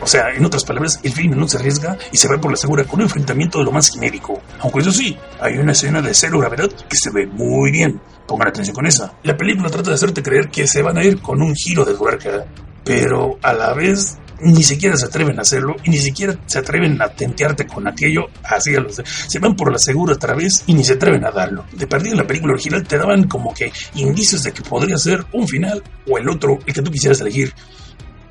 o 0.00 0.06
sea, 0.06 0.30
en 0.34 0.44
otras 0.44 0.64
palabras, 0.64 1.00
el 1.02 1.12
filme 1.12 1.36
no 1.36 1.48
se 1.48 1.56
arriesga 1.56 1.96
y 2.12 2.16
se 2.16 2.28
va 2.28 2.40
por 2.40 2.50
la 2.50 2.56
segura 2.56 2.84
con 2.84 3.00
un 3.00 3.06
enfrentamiento 3.06 3.58
de 3.58 3.64
lo 3.64 3.72
más 3.72 3.90
genérico. 3.90 4.40
Aunque 4.60 4.80
eso 4.80 4.92
sí, 4.92 5.16
hay 5.40 5.58
una 5.58 5.72
escena 5.72 6.02
de 6.02 6.14
cero 6.14 6.38
gravedad 6.38 6.70
que 6.70 6.96
se 6.96 7.10
ve 7.10 7.26
muy 7.26 7.70
bien. 7.70 8.00
Pongan 8.26 8.48
atención 8.48 8.74
con 8.74 8.86
esa. 8.86 9.14
La 9.22 9.36
película 9.36 9.70
trata 9.70 9.90
de 9.90 9.94
hacerte 9.94 10.22
creer 10.22 10.48
que 10.48 10.66
se 10.66 10.82
van 10.82 10.98
a 10.98 11.04
ir 11.04 11.20
con 11.20 11.40
un 11.42 11.54
giro 11.54 11.84
de 11.84 11.94
tuerca, 11.94 12.44
pero 12.84 13.38
a 13.42 13.52
la 13.52 13.72
vez 13.72 14.18
ni 14.40 14.62
siquiera 14.62 14.96
se 14.96 15.06
atreven 15.06 15.38
a 15.38 15.42
hacerlo 15.42 15.76
y 15.84 15.90
ni 15.90 15.98
siquiera 15.98 16.36
se 16.46 16.58
atreven 16.58 17.00
a 17.00 17.08
tentearte 17.08 17.66
con 17.66 17.86
aquello 17.86 18.26
así 18.44 18.74
a 18.74 18.80
los 18.80 18.96
se 19.04 19.38
van 19.38 19.56
por 19.56 19.72
la 19.72 19.78
segura 19.78 20.14
otra 20.14 20.34
vez 20.34 20.64
y 20.66 20.74
ni 20.74 20.84
se 20.84 20.94
atreven 20.94 21.24
a 21.24 21.30
darlo. 21.30 21.64
De 21.72 21.86
partida 21.86 22.12
en 22.12 22.18
la 22.18 22.26
película 22.26 22.52
original 22.54 22.86
te 22.86 22.98
daban 22.98 23.28
como 23.28 23.54
que 23.54 23.72
indicios 23.94 24.42
de 24.42 24.52
que 24.52 24.62
podría 24.62 24.98
ser 24.98 25.24
un 25.32 25.46
final 25.48 25.82
o 26.08 26.18
el 26.18 26.28
otro 26.28 26.58
el 26.66 26.74
que 26.74 26.82
tú 26.82 26.90
quisieras 26.90 27.20
elegir. 27.20 27.52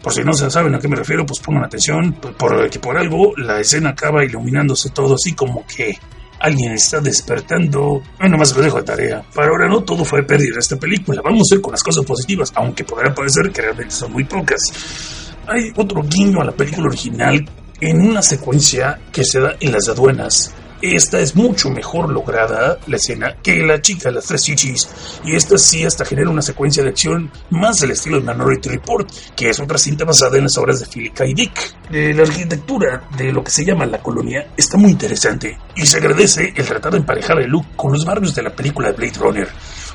Por 0.02 0.14
si 0.14 0.24
no 0.24 0.34
se 0.34 0.52
saben 0.52 0.76
a 0.76 0.80
qué 0.80 0.88
me 0.88 0.96
refiero, 0.96 1.26
pues 1.26 1.40
pongan 1.40 1.64
atención, 1.64 2.14
porque 2.38 2.80
por 2.80 2.96
algo 2.96 3.34
la 3.38 3.60
escena 3.60 3.90
acaba 3.90 4.24
iluminándose 4.24 4.92
todo 4.92 5.16
así 5.16 5.34
como 5.34 5.66
que 5.66 5.98
alguien 6.40 6.74
está 6.74 7.00
despertando. 7.00 8.04
Bueno, 8.20 8.38
más 8.38 8.56
lo 8.56 8.62
dejo 8.62 8.78
de 8.78 8.84
tarea. 8.84 9.24
Para 9.34 9.50
ahora 9.50 9.68
no 9.68 9.84
todo 9.84 10.06
fue 10.06 10.22
pérdida 10.22 10.60
esta 10.60 10.76
película. 10.76 11.22
Vamos 11.24 11.48
a 11.52 11.56
ir 11.56 11.62
con 11.62 11.72
las 11.72 11.82
cosas 11.82 12.06
positivas, 12.06 12.52
aunque 12.54 12.84
podrá 12.84 13.16
parecer 13.16 13.52
que 13.52 13.64
realmente 13.64 13.96
son 13.96 14.12
muy 14.12 14.26
pocas. 14.26 15.25
Hay 15.48 15.72
otro 15.76 16.02
guiño 16.02 16.42
a 16.42 16.46
la 16.46 16.52
película 16.52 16.88
original 16.88 17.46
en 17.80 18.02
una 18.02 18.22
secuencia 18.22 19.00
que 19.12 19.24
se 19.24 19.40
da 19.40 19.56
en 19.60 19.72
las 19.72 19.88
aduanas. 19.90 20.54
Esta 20.82 21.20
es 21.20 21.36
mucho 21.36 21.70
mejor 21.70 22.10
lograda, 22.10 22.78
la 22.88 22.98
escena, 22.98 23.38
que 23.42 23.66
la 23.66 23.82
chica 23.82 24.10
de 24.10 24.16
las 24.16 24.26
tres 24.26 24.44
chichis. 24.44 24.88
Y 25.24 25.36
esta 25.36 25.58
sí 25.58 25.84
hasta 25.84 26.06
genera 26.06 26.30
una 26.30 26.42
secuencia 26.42 26.84
de 26.84 26.90
acción 26.90 27.32
más 27.50 27.80
del 27.80 27.92
estilo 27.92 28.20
de 28.20 28.34
Minority 28.34 28.70
Report, 28.70 29.10
que 29.36 29.50
es 29.50 29.60
otra 29.60 29.78
cinta 29.78 30.04
basada 30.04 30.38
en 30.38 30.44
las 30.44 30.58
obras 30.58 30.80
de 30.80 30.86
Philip 30.86 31.14
K. 31.14 31.24
Dick. 31.34 31.76
la 31.90 32.24
arquitectura 32.24 33.08
de 33.18 33.32
lo 33.32 33.44
que 33.44 33.52
se 33.52 33.66
llama 33.66 33.86
la 33.86 34.02
colonia 34.02 34.48
está 34.58 34.78
muy 34.78 34.92
interesante 34.92 35.58
y 35.76 35.86
se 35.86 35.98
agradece 35.98 36.54
el 36.56 36.66
tratar 36.66 36.92
de 36.92 37.00
emparejar 37.00 37.40
el 37.40 37.50
look 37.50 37.76
con 37.76 37.92
los 37.94 38.06
barrios 38.06 38.36
de 38.36 38.44
la 38.44 38.56
película 38.56 38.92
de 38.92 38.98
Blade 38.98 39.20
Runner 39.20 39.48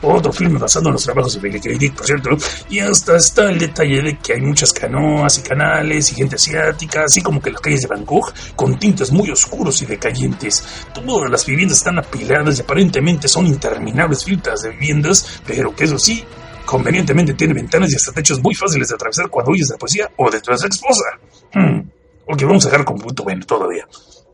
otro 0.02 0.32
filme 0.32 0.58
basado 0.58 0.88
en 0.88 0.94
los 0.94 1.04
trabajos 1.04 1.34
de 1.34 1.40
Billy 1.40 1.60
K. 1.60 1.94
por 1.94 2.06
cierto, 2.06 2.30
y 2.68 2.78
hasta 2.78 3.16
está 3.16 3.50
el 3.50 3.58
detalle 3.58 4.02
de 4.02 4.18
que 4.18 4.34
hay 4.34 4.40
muchas 4.40 4.72
canoas 4.72 5.38
y 5.38 5.42
canales 5.42 6.12
y 6.12 6.14
gente 6.14 6.36
asiática, 6.36 7.04
así 7.04 7.20
como 7.20 7.40
que 7.40 7.50
las 7.50 7.60
calles 7.60 7.82
de 7.82 7.88
Bangkok, 7.88 8.32
con 8.56 8.78
tintes 8.78 9.10
muy 9.12 9.30
oscuros 9.30 9.80
y 9.82 9.86
decayentes. 9.86 10.64
Todas 10.94 11.30
las 11.30 11.44
viviendas 11.46 11.78
están 11.78 11.98
apiladas 11.98 12.58
y 12.58 12.62
aparentemente 12.62 13.28
son 13.28 13.46
interminables 13.46 14.24
filas 14.24 14.62
de 14.62 14.70
viviendas, 14.70 15.40
pero 15.46 15.74
que 15.74 15.84
eso 15.84 15.98
sí, 15.98 16.24
convenientemente 16.64 17.34
tiene 17.34 17.54
ventanas 17.54 17.92
y 17.92 17.96
hasta 17.96 18.12
techos 18.12 18.40
muy 18.42 18.54
fáciles 18.54 18.88
de 18.88 18.94
atravesar 18.94 19.28
cuando 19.28 19.52
oyes 19.52 19.68
la 19.70 19.76
poesía 19.76 20.10
o 20.16 20.30
de 20.30 20.40
la 20.46 20.54
esposa. 20.54 21.04
Hmm. 21.52 21.80
Ok, 22.26 22.42
vamos 22.42 22.64
a 22.64 22.70
dejar 22.70 22.84
con 22.84 22.96
punto 22.96 23.24
bueno 23.24 23.44
todavía. 23.44 23.86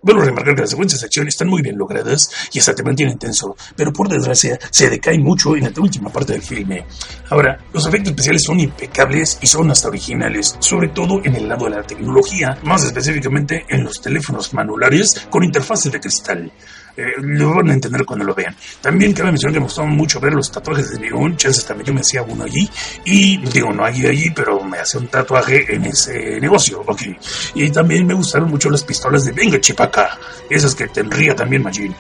Vuelvo 0.07 0.23
a 0.23 0.27
remarcar 0.27 0.55
que 0.55 0.61
las 0.61 0.71
secuencias 0.71 1.01
de 1.01 1.07
acción 1.07 1.27
están 1.27 1.49
muy 1.49 1.63
bien 1.63 1.77
logradas 1.77 2.31
y 2.53 2.61
hasta 2.61 2.77
te 2.77 2.85
mantienen 2.85 3.19
tenso, 3.19 3.57
pero 3.75 3.93
por 3.93 4.09
desgracia 4.09 4.57
se 4.71 4.89
decaen 4.89 5.21
mucho 5.21 5.57
en 5.57 5.65
la 5.65 5.73
última 5.79 6.11
parte 6.11 6.35
del 6.35 6.43
filme. 6.43 6.87
Ahora, 7.29 7.59
los 7.73 7.85
efectos 7.89 8.11
especiales 8.11 8.45
son 8.45 8.61
impecables 8.61 9.37
y 9.43 9.49
son 9.49 9.69
hasta 9.69 9.89
originales, 9.89 10.55
sobre 10.61 10.91
todo 10.91 11.21
en 11.25 11.35
el 11.35 11.49
lado 11.49 11.65
de 11.65 11.73
la 11.73 11.83
tecnología, 11.83 12.57
más 12.63 12.85
específicamente 12.85 13.65
en 13.69 13.83
los 13.83 14.01
teléfonos 14.01 14.55
manulares 14.55 15.27
con 15.29 15.43
interfaces 15.43 15.91
de 15.91 15.99
cristal. 15.99 16.53
Eh, 16.97 17.15
lo 17.19 17.55
van 17.55 17.71
a 17.71 17.75
entender 17.75 18.05
cuando 18.05 18.25
lo 18.25 18.35
vean. 18.35 18.57
También 18.81 19.13
cabe 19.13 19.31
mencionar 19.31 19.55
que 19.55 19.61
me 19.61 19.67
gustaba 19.67 19.89
mucho 19.89 20.19
ver 20.19 20.33
los 20.33 20.51
tatuajes 20.51 20.91
de 20.93 21.01
neón, 21.01 21.37
chances 21.37 21.65
también 21.65 21.87
yo 21.87 21.95
me 21.95 22.01
hacía 22.01 22.23
uno 22.23 22.45
allí, 22.45 22.69
y 23.05 23.37
digo, 23.49 23.73
no 23.73 23.85
allí 23.85 24.07
allí, 24.07 24.31
pero 24.31 24.63
me 24.65 24.79
hacía 24.79 25.01
un 25.01 25.09
tatuaje 25.09 25.75
en 25.75 25.85
ese 25.85 26.41
negocio, 26.41 26.83
ok. 26.87 27.03
Y 27.55 27.71
también 27.71 28.07
me 28.07 28.15
gustaron 28.15 28.49
mucho 28.49 28.71
las 28.71 28.83
pistolas 28.83 29.25
de 29.25 29.33
Venga 29.33 29.61
Chipaca, 29.61 30.19
esas 30.49 30.75
que 30.75 30.89
tendría 30.89 31.35
también 31.35 31.63
Majin. 31.63 31.95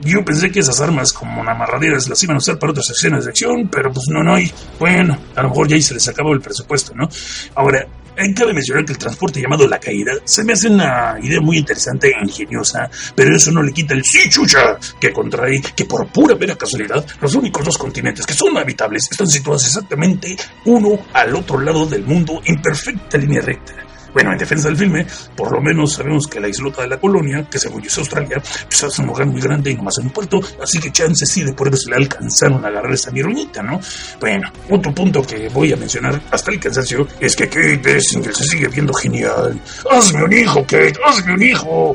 Yo 0.00 0.24
pensé 0.24 0.50
que 0.50 0.60
esas 0.60 0.80
armas 0.80 1.12
como 1.12 1.42
amarraderas 1.48 2.08
las 2.08 2.22
iban 2.22 2.36
a 2.36 2.38
usar 2.38 2.58
para 2.58 2.72
otras 2.72 2.90
escenas 2.90 3.24
de 3.24 3.30
acción, 3.30 3.68
pero 3.68 3.92
pues 3.92 4.06
no, 4.08 4.22
no 4.22 4.34
hay. 4.34 4.52
Bueno, 4.78 5.16
a 5.36 5.42
lo 5.42 5.50
mejor 5.50 5.68
ya 5.68 5.76
ahí 5.76 5.82
se 5.82 5.94
les 5.94 6.08
acabó 6.08 6.32
el 6.32 6.40
presupuesto, 6.40 6.92
¿no? 6.94 7.08
Ahora, 7.54 7.86
Cabe 8.34 8.52
mencionar 8.52 8.84
que 8.84 8.92
el 8.92 8.98
transporte 8.98 9.40
llamado 9.40 9.66
La 9.66 9.78
Caída 9.78 10.12
se 10.24 10.44
me 10.44 10.52
hace 10.52 10.68
una 10.68 11.16
idea 11.20 11.40
muy 11.40 11.58
interesante 11.58 12.08
e 12.08 12.24
ingeniosa, 12.24 12.90
pero 13.14 13.34
eso 13.34 13.50
no 13.50 13.62
le 13.62 13.72
quita 13.72 13.94
el 13.94 14.04
sí 14.04 14.28
chucha 14.28 14.78
que 15.00 15.12
contrae 15.12 15.60
que 15.74 15.84
por 15.84 16.06
pura 16.08 16.34
vera 16.34 16.56
casualidad 16.56 17.04
los 17.20 17.34
únicos 17.34 17.64
dos 17.64 17.78
continentes 17.78 18.26
que 18.26 18.34
son 18.34 18.56
habitables 18.56 19.08
están 19.10 19.26
situados 19.26 19.66
exactamente 19.66 20.36
uno 20.64 20.98
al 21.12 21.34
otro 21.34 21.58
lado 21.58 21.86
del 21.86 22.04
mundo 22.04 22.40
en 22.44 22.60
perfecta 22.60 23.18
línea 23.18 23.40
recta. 23.40 23.91
Bueno, 24.12 24.32
en 24.32 24.38
defensa 24.38 24.68
del 24.68 24.76
filme, 24.76 25.06
por 25.36 25.52
lo 25.52 25.60
menos 25.60 25.94
sabemos 25.94 26.26
que 26.26 26.40
la 26.40 26.48
islota 26.48 26.82
de 26.82 26.88
la 26.88 26.98
colonia, 26.98 27.46
que 27.50 27.58
según 27.58 27.82
yo 27.82 27.88
es 27.88 27.98
Australia, 27.98 28.42
pues 28.66 28.82
es 28.82 28.98
un 28.98 29.06
lugar 29.06 29.26
muy 29.26 29.40
grande 29.40 29.70
y 29.70 29.74
nomás 29.74 29.98
en 29.98 30.06
un 30.06 30.10
puerto, 30.10 30.40
así 30.62 30.78
que 30.78 30.92
chances 30.92 31.28
sí 31.28 31.42
de 31.42 31.52
poder 31.52 31.76
se 31.76 31.90
le 31.90 31.96
alcanzaron 31.96 32.64
a 32.64 32.68
agarrar 32.68 32.92
esa 32.92 33.10
miruñita, 33.10 33.62
¿no? 33.62 33.80
Bueno, 34.20 34.50
otro 34.70 34.94
punto 34.94 35.22
que 35.22 35.48
voy 35.48 35.72
a 35.72 35.76
mencionar 35.76 36.20
hasta 36.30 36.50
el 36.50 36.60
cansancio 36.60 37.06
es 37.20 37.34
que 37.36 37.48
Kate 37.48 37.78
Bessinger 37.78 38.34
se 38.34 38.44
sigue 38.44 38.68
viendo 38.68 38.92
genial. 38.92 39.60
¡Hazme 39.90 40.24
un 40.24 40.32
hijo, 40.32 40.62
Kate! 40.62 40.94
¡Hazme 41.04 41.34
un 41.34 41.42
hijo! 41.42 41.94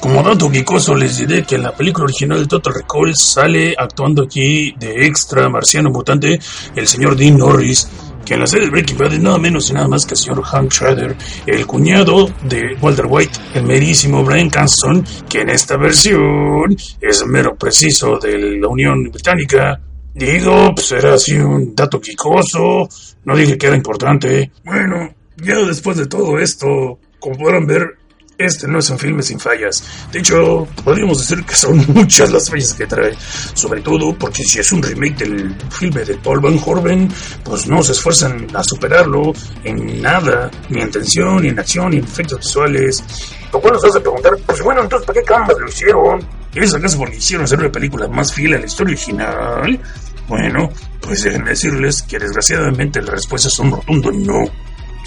Como 0.00 0.22
dato 0.22 0.48
quicoso 0.48 0.94
les 0.94 1.18
diré 1.18 1.42
que 1.42 1.56
en 1.56 1.64
la 1.64 1.74
película 1.74 2.04
original 2.04 2.40
de 2.40 2.46
Total 2.46 2.72
Recall 2.72 3.12
sale 3.16 3.74
actuando 3.76 4.22
aquí 4.22 4.72
de 4.78 5.04
extra 5.04 5.48
marciano 5.48 5.90
mutante 5.90 6.38
el 6.76 6.86
señor 6.86 7.16
Dean 7.16 7.36
Norris, 7.36 7.88
que 8.28 8.34
en 8.34 8.40
la 8.40 8.46
serie 8.46 8.68
Breaking 8.68 8.98
Bad 8.98 9.14
es 9.14 9.20
nada 9.20 9.38
menos 9.38 9.70
y 9.70 9.72
nada 9.72 9.88
más 9.88 10.04
que 10.04 10.12
el 10.12 10.18
señor 10.18 10.42
Hank 10.42 10.70
Schrader, 10.70 11.16
el 11.46 11.66
cuñado 11.66 12.28
de 12.44 12.76
Walter 12.78 13.06
White, 13.08 13.38
el 13.54 13.62
merísimo 13.64 14.22
Brian 14.22 14.50
Cranston, 14.50 15.02
que 15.26 15.40
en 15.40 15.48
esta 15.48 15.78
versión 15.78 16.76
es 17.00 17.24
mero 17.26 17.56
preciso 17.56 18.18
de 18.18 18.58
la 18.58 18.68
Unión 18.68 19.04
Británica. 19.10 19.80
Digo, 20.12 20.74
pues 20.74 20.92
era 20.92 21.14
así 21.14 21.36
un 21.36 21.74
dato 21.74 21.98
quicoso, 21.98 22.86
no 23.24 23.34
dije 23.34 23.56
que 23.56 23.66
era 23.66 23.76
importante. 23.76 24.50
Bueno, 24.62 25.14
ya 25.38 25.60
después 25.60 25.96
de 25.96 26.06
todo 26.06 26.38
esto, 26.38 26.98
como 27.18 27.38
podrán 27.38 27.66
ver, 27.66 27.96
este 28.38 28.68
no 28.68 28.78
es 28.78 28.88
un 28.88 28.98
filme 28.98 29.20
sin 29.22 29.40
fallas. 29.40 29.82
De 30.12 30.20
hecho, 30.20 30.66
podríamos 30.84 31.18
decir 31.18 31.44
que 31.44 31.54
son 31.54 31.84
muchas 31.92 32.30
las 32.30 32.48
fallas 32.48 32.72
que 32.72 32.86
trae. 32.86 33.12
Sobre 33.52 33.80
todo 33.80 34.16
porque 34.16 34.44
si 34.44 34.60
es 34.60 34.70
un 34.70 34.80
remake 34.80 35.18
del 35.18 35.56
filme 35.70 36.04
de 36.04 36.14
Paul 36.18 36.40
Van 36.40 36.60
Horven, 36.64 37.12
pues 37.42 37.66
no 37.66 37.82
se 37.82 37.92
esfuerzan 37.92 38.46
a 38.54 38.62
superarlo 38.62 39.32
en 39.64 40.00
nada, 40.00 40.50
ni 40.68 40.80
en 40.80 40.90
tensión, 40.90 41.42
ni 41.42 41.48
en 41.48 41.58
acción, 41.58 41.90
ni 41.90 41.98
en 41.98 42.04
efectos 42.04 42.38
visuales. 42.38 43.04
Lo 43.52 43.60
cual 43.60 43.74
nos 43.74 43.84
hace 43.84 44.00
preguntar, 44.00 44.32
pues 44.46 44.62
bueno, 44.62 44.82
entonces 44.82 45.06
¿para 45.06 45.20
qué 45.20 45.26
cámaras 45.26 45.58
lo 45.58 45.68
hicieron? 45.68 46.28
¿Es 46.54 46.74
acaso 46.74 46.98
porque 46.98 47.16
hicieron 47.16 47.44
hacer 47.44 47.58
una 47.58 47.72
película 47.72 48.06
más 48.06 48.32
fiel 48.32 48.54
a 48.54 48.58
la 48.58 48.66
historia 48.66 48.94
original? 48.94 49.80
Bueno, 50.28 50.68
pues 51.00 51.24
déjenme 51.24 51.50
decirles 51.50 52.02
que 52.02 52.18
desgraciadamente 52.18 53.00
las 53.00 53.10
respuestas 53.10 53.52
son 53.52 53.72
rotundo 53.72 54.12
no. 54.12 54.44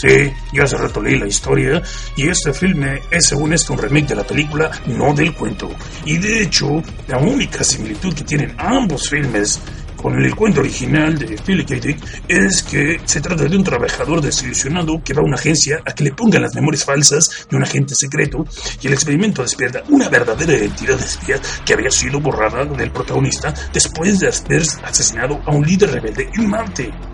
Sí, 0.01 0.33
yo 0.51 0.63
hace 0.63 0.77
rato 0.77 0.99
leí 0.99 1.19
la 1.19 1.27
historia 1.27 1.79
y 2.15 2.27
este 2.27 2.51
filme 2.53 3.03
es 3.11 3.27
según 3.27 3.53
esto 3.53 3.73
un 3.73 3.79
remake 3.79 4.07
de 4.07 4.15
la 4.15 4.23
película, 4.23 4.71
no 4.87 5.13
del 5.13 5.31
cuento. 5.35 5.69
Y 6.05 6.17
de 6.17 6.41
hecho, 6.41 6.81
la 7.07 7.19
única 7.19 7.63
similitud 7.63 8.11
que 8.11 8.23
tienen 8.23 8.55
ambos 8.57 9.07
filmes 9.07 9.61
con 9.95 10.19
el 10.19 10.35
cuento 10.35 10.61
original 10.61 11.19
de 11.19 11.37
Philip 11.37 11.69
K. 11.69 11.75
Dick 11.75 11.99
es 12.27 12.63
que 12.63 12.99
se 13.05 13.21
trata 13.21 13.43
de 13.43 13.55
un 13.55 13.63
trabajador 13.63 14.21
desilusionado 14.21 15.03
que 15.03 15.13
va 15.13 15.21
a 15.21 15.25
una 15.25 15.35
agencia 15.35 15.83
a 15.85 15.91
que 15.93 16.05
le 16.05 16.13
pongan 16.13 16.41
las 16.41 16.55
memorias 16.55 16.83
falsas 16.83 17.45
de 17.47 17.57
un 17.57 17.61
agente 17.61 17.93
secreto 17.93 18.43
y 18.81 18.87
el 18.87 18.93
experimento 18.93 19.43
despierta 19.43 19.83
una 19.89 20.09
verdadera 20.09 20.53
identidad 20.53 20.97
de 20.97 21.05
espía 21.05 21.39
que 21.63 21.73
había 21.75 21.91
sido 21.91 22.19
borrada 22.19 22.65
del 22.65 22.89
protagonista 22.89 23.53
después 23.71 24.19
de 24.19 24.29
haber 24.29 24.63
asesinado 24.83 25.39
a 25.45 25.51
un 25.51 25.63
líder 25.63 25.91
rebelde 25.91 26.27
en 26.33 26.49
Marte. 26.49 27.10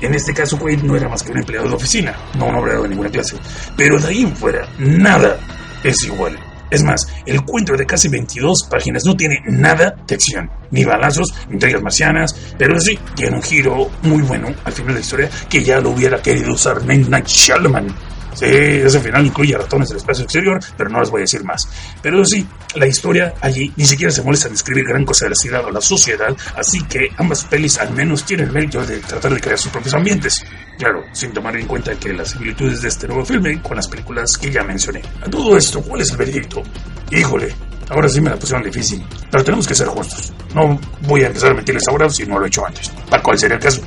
En 0.00 0.14
este 0.14 0.34
caso, 0.34 0.56
Wade 0.56 0.82
no 0.82 0.96
era 0.96 1.08
más 1.08 1.22
que 1.22 1.32
un 1.32 1.38
empleado 1.38 1.68
de 1.68 1.74
oficina, 1.74 2.14
no 2.38 2.46
un 2.46 2.56
obrero 2.56 2.82
de 2.82 2.88
ninguna 2.88 3.10
clase. 3.10 3.36
Pero 3.76 3.98
de 3.98 4.08
ahí 4.08 4.22
en 4.22 4.36
fuera, 4.36 4.68
nada 4.78 5.38
es 5.82 6.04
igual. 6.04 6.38
Es 6.70 6.82
más, 6.82 7.06
el 7.26 7.42
cuento 7.42 7.76
de 7.76 7.86
casi 7.86 8.08
22 8.08 8.66
páginas 8.68 9.04
no 9.04 9.16
tiene 9.16 9.38
nada 9.46 9.94
de 10.06 10.14
acción, 10.14 10.50
ni 10.72 10.84
balazos, 10.84 11.32
ni 11.48 11.54
entregas 11.54 11.80
marcianas, 11.80 12.34
pero 12.58 12.78
sí 12.80 12.98
tiene 13.14 13.36
un 13.36 13.42
giro 13.42 13.88
muy 14.02 14.22
bueno 14.22 14.48
al 14.64 14.72
final 14.72 14.88
de 14.88 14.94
la 14.94 15.00
historia 15.00 15.30
que 15.48 15.62
ya 15.62 15.80
lo 15.80 15.90
hubiera 15.90 16.20
querido 16.20 16.52
usar 16.52 16.84
Night 16.84 17.26
Shyamalan 17.26 17.94
Sí, 18.36 18.44
ese 18.44 19.00
final 19.00 19.24
incluye 19.24 19.56
ratones 19.56 19.88
del 19.88 19.96
espacio 19.96 20.24
exterior, 20.24 20.60
pero 20.76 20.90
no 20.90 21.00
les 21.00 21.08
voy 21.08 21.20
a 21.20 21.22
decir 21.22 21.42
más. 21.42 21.66
Pero 22.02 22.22
sí, 22.22 22.46
la 22.74 22.86
historia 22.86 23.32
allí 23.40 23.72
ni 23.76 23.86
siquiera 23.86 24.12
se 24.12 24.22
molesta 24.22 24.48
en 24.48 24.52
describir 24.52 24.84
gran 24.84 25.06
cosa 25.06 25.24
de 25.24 25.30
la 25.30 25.36
ciudad 25.36 25.64
o 25.64 25.70
la 25.70 25.80
sociedad, 25.80 26.36
así 26.54 26.82
que 26.84 27.08
ambas 27.16 27.44
pelis 27.44 27.78
al 27.78 27.94
menos 27.94 28.24
tienen 28.24 28.48
el 28.48 28.52
mérito 28.52 28.84
de 28.84 28.98
tratar 28.98 29.32
de 29.32 29.40
crear 29.40 29.58
sus 29.58 29.72
propios 29.72 29.94
ambientes. 29.94 30.44
Claro, 30.78 31.02
sin 31.12 31.32
tomar 31.32 31.56
en 31.56 31.66
cuenta 31.66 31.94
que 31.94 32.12
las 32.12 32.32
similitudes 32.32 32.82
de 32.82 32.88
este 32.88 33.08
nuevo 33.08 33.24
filme 33.24 33.62
con 33.62 33.76
las 33.76 33.88
películas 33.88 34.36
que 34.36 34.50
ya 34.50 34.62
mencioné. 34.62 35.00
A 35.22 35.30
todo 35.30 35.56
esto, 35.56 35.80
¿cuál 35.80 36.02
es 36.02 36.10
el 36.10 36.18
veredicto? 36.18 36.62
Híjole, 37.10 37.54
ahora 37.88 38.06
sí 38.06 38.20
me 38.20 38.28
la 38.28 38.36
pusieron 38.36 38.62
difícil, 38.62 39.02
pero 39.30 39.42
tenemos 39.42 39.66
que 39.66 39.74
ser 39.74 39.86
justos. 39.86 40.30
No 40.54 40.78
voy 41.02 41.22
a 41.22 41.28
empezar 41.28 41.52
a 41.52 41.54
mentirles 41.54 41.88
ahora 41.88 42.10
si 42.10 42.26
no 42.26 42.38
lo 42.38 42.44
he 42.44 42.48
hecho 42.48 42.66
antes. 42.66 42.90
¿Para 43.08 43.22
cuál 43.22 43.38
sería 43.38 43.56
el 43.56 43.62
caso? 43.62 43.80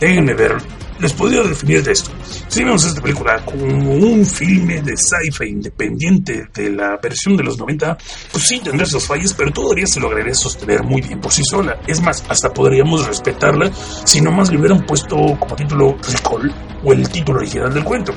Déjenme 0.00 0.34
ver 0.34 0.56
les 1.00 1.12
podría 1.12 1.42
definir 1.42 1.82
de 1.82 1.92
esto. 1.92 2.10
Si 2.48 2.62
vemos 2.62 2.84
esta 2.84 3.00
película 3.00 3.44
como 3.44 3.94
un 3.94 4.24
filme 4.24 4.80
de 4.82 4.96
sci-fi 4.96 5.46
independiente 5.46 6.48
de 6.54 6.70
la 6.70 6.96
versión 7.02 7.36
de 7.36 7.42
los 7.42 7.58
90, 7.58 7.96
pues 8.32 8.46
sí 8.46 8.60
tendrá 8.60 8.86
sus 8.86 9.06
fallas, 9.06 9.34
pero 9.34 9.50
todavía 9.50 9.86
se 9.86 10.00
lograría 10.00 10.34
sostener 10.34 10.82
muy 10.82 11.00
bien 11.02 11.20
por 11.20 11.32
sí 11.32 11.42
sola. 11.44 11.80
Es 11.86 12.00
más, 12.00 12.24
hasta 12.28 12.52
podríamos 12.52 13.06
respetarla 13.06 13.70
si 14.04 14.20
nomás 14.20 14.50
le 14.50 14.58
hubieran 14.58 14.84
puesto 14.86 15.16
como 15.38 15.56
título 15.56 15.96
Recall 16.12 16.52
o 16.84 16.92
el 16.92 17.08
título 17.08 17.38
original 17.38 17.72
del 17.72 17.84
cuento. 17.84 18.12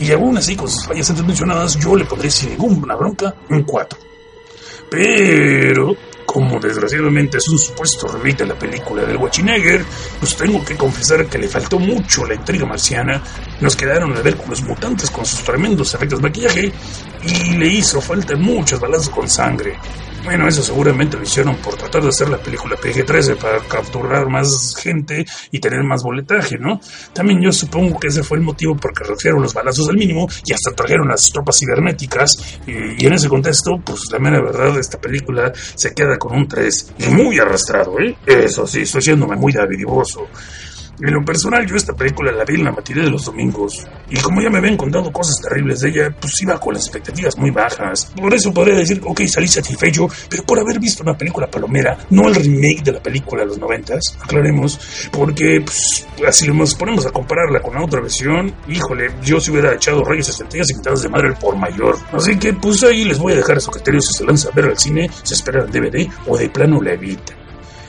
Y 0.00 0.12
aún 0.12 0.38
así, 0.38 0.54
con 0.54 0.68
sus 0.68 0.86
fallas 0.86 1.10
antes 1.10 1.24
mencionadas, 1.24 1.78
yo 1.78 1.96
le 1.96 2.04
pondré 2.04 2.30
sin 2.30 2.50
ninguna 2.50 2.94
bronca 2.94 3.34
un 3.50 3.62
4. 3.64 3.98
Pero 4.90 5.96
como 6.28 6.60
desgraciadamente 6.60 7.38
es 7.38 7.48
un 7.48 7.58
supuesto 7.58 8.06
remake 8.06 8.40
de 8.40 8.46
la 8.48 8.54
película 8.54 9.02
del 9.02 9.16
Watchinegger, 9.16 9.82
pues 10.20 10.36
tengo 10.36 10.62
que 10.62 10.76
confesar 10.76 11.24
que 11.24 11.38
le 11.38 11.48
faltó 11.48 11.78
mucho 11.78 12.26
la 12.26 12.34
intriga 12.34 12.66
marciana, 12.66 13.22
nos 13.62 13.74
quedaron 13.74 14.14
a 14.14 14.20
ver 14.20 14.36
con 14.36 14.50
los 14.50 14.62
mutantes 14.62 15.10
con 15.10 15.24
sus 15.24 15.42
tremendos 15.42 15.94
efectos 15.94 16.18
de 16.18 16.28
maquillaje 16.28 16.72
y 17.24 17.56
le 17.56 17.68
hizo 17.68 18.02
falta 18.02 18.36
muchos 18.36 18.78
balazos 18.78 19.08
con 19.08 19.26
sangre. 19.26 19.78
Bueno, 20.28 20.46
eso 20.46 20.62
seguramente 20.62 21.16
lo 21.16 21.22
hicieron 21.22 21.56
por 21.56 21.76
tratar 21.76 22.02
de 22.02 22.10
hacer 22.10 22.28
la 22.28 22.36
película 22.36 22.76
PG-13 22.76 23.38
para 23.38 23.60
capturar 23.60 24.28
más 24.28 24.76
gente 24.76 25.24
y 25.50 25.58
tener 25.58 25.82
más 25.84 26.02
boletaje, 26.02 26.58
¿no? 26.58 26.78
También 27.14 27.40
yo 27.40 27.50
supongo 27.50 27.98
que 27.98 28.08
ese 28.08 28.22
fue 28.22 28.36
el 28.36 28.44
motivo 28.44 28.76
por 28.76 28.92
que 28.92 29.04
redujeron 29.04 29.40
los 29.40 29.54
balazos 29.54 29.88
al 29.88 29.96
mínimo 29.96 30.28
y 30.44 30.52
hasta 30.52 30.72
trajeron 30.72 31.08
las 31.08 31.30
tropas 31.30 31.58
cibernéticas. 31.58 32.60
Y, 32.66 33.06
en 33.06 33.12
ese 33.14 33.26
contexto, 33.26 33.80
pues 33.82 34.02
la 34.12 34.18
mera 34.18 34.42
verdad, 34.42 34.78
esta 34.78 35.00
película 35.00 35.50
se 35.54 35.94
queda 35.94 36.18
con 36.18 36.36
un 36.36 36.46
3 36.46 36.92
y 36.98 37.06
muy 37.06 37.38
arrastrado, 37.38 37.98
¿eh? 37.98 38.14
Eso 38.26 38.66
sí, 38.66 38.82
estoy 38.82 39.00
siéndome 39.00 39.34
muy 39.34 39.54
davidivoso. 39.54 40.28
En 41.00 41.14
lo 41.14 41.24
personal, 41.24 41.64
yo 41.66 41.76
esta 41.76 41.92
película 41.92 42.32
la 42.32 42.44
vi 42.44 42.56
en 42.56 42.64
la 42.64 42.72
matinée 42.72 43.04
de 43.04 43.10
los 43.10 43.24
domingos. 43.26 43.86
Y 44.10 44.16
como 44.16 44.42
ya 44.42 44.50
me 44.50 44.58
habían 44.58 44.76
contado 44.76 45.12
cosas 45.12 45.36
terribles 45.40 45.80
de 45.80 45.90
ella, 45.90 46.16
pues 46.20 46.32
iba 46.42 46.58
con 46.58 46.74
las 46.74 46.84
expectativas 46.84 47.38
muy 47.38 47.50
bajas. 47.50 48.12
Por 48.20 48.34
eso 48.34 48.52
podría 48.52 48.76
decir, 48.76 49.00
ok, 49.04 49.22
salí 49.26 49.46
satisfecho, 49.46 50.08
pero 50.28 50.42
por 50.42 50.58
haber 50.58 50.80
visto 50.80 51.04
una 51.04 51.16
película 51.16 51.48
palomera, 51.48 51.98
no 52.10 52.28
el 52.28 52.34
remake 52.34 52.82
de 52.82 52.92
la 52.92 53.02
película 53.02 53.42
de 53.42 53.48
los 53.48 53.58
noventas, 53.58 54.16
aclaremos, 54.20 55.08
porque 55.12 55.60
pues, 55.64 56.06
así 56.26 56.48
nos 56.48 56.74
ponemos 56.74 57.06
a 57.06 57.10
compararla 57.10 57.60
con 57.60 57.74
la 57.74 57.84
otra 57.84 58.00
versión, 58.00 58.52
híjole, 58.66 59.10
yo 59.22 59.40
si 59.40 59.52
hubiera 59.52 59.74
echado 59.74 60.02
rayos 60.02 60.28
estrategias 60.28 60.70
y 60.70 61.02
de 61.02 61.08
madre 61.08 61.32
por 61.40 61.56
mayor. 61.56 61.96
Así 62.12 62.38
que 62.38 62.54
pues 62.54 62.82
ahí 62.82 63.04
les 63.04 63.18
voy 63.18 63.34
a 63.34 63.36
dejar 63.36 63.58
a 63.58 63.60
su 63.60 63.70
criterio 63.70 64.00
si 64.00 64.12
se 64.14 64.24
lanza 64.24 64.48
a 64.48 64.52
ver 64.52 64.66
al 64.66 64.78
cine, 64.78 65.08
se 65.22 65.34
espera 65.34 65.62
el 65.62 65.70
DVD 65.70 66.08
o 66.26 66.36
de 66.36 66.48
plano 66.48 66.80
la 66.80 66.94
evita. 66.94 67.37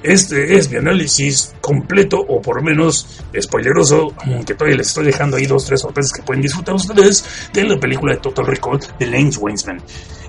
Este 0.03 0.57
es 0.57 0.69
mi 0.69 0.77
análisis 0.77 1.53
completo, 1.61 2.19
o 2.19 2.41
por 2.41 2.57
lo 2.57 2.63
menos 2.63 3.21
spoileroso, 3.39 4.13
aunque 4.25 4.53
todavía 4.53 4.77
les 4.77 4.87
estoy 4.87 5.05
dejando 5.05 5.37
ahí 5.37 5.45
dos, 5.45 5.65
tres 5.65 5.81
sorpresas 5.81 6.13
que 6.13 6.23
pueden 6.23 6.41
disfrutar 6.41 6.75
ustedes 6.75 7.25
de 7.53 7.63
la 7.65 7.79
película 7.79 8.13
de 8.13 8.21
Total 8.21 8.45
Recall 8.45 8.79
de 8.97 9.05
Lance 9.07 9.39
Winsman. 9.39 9.81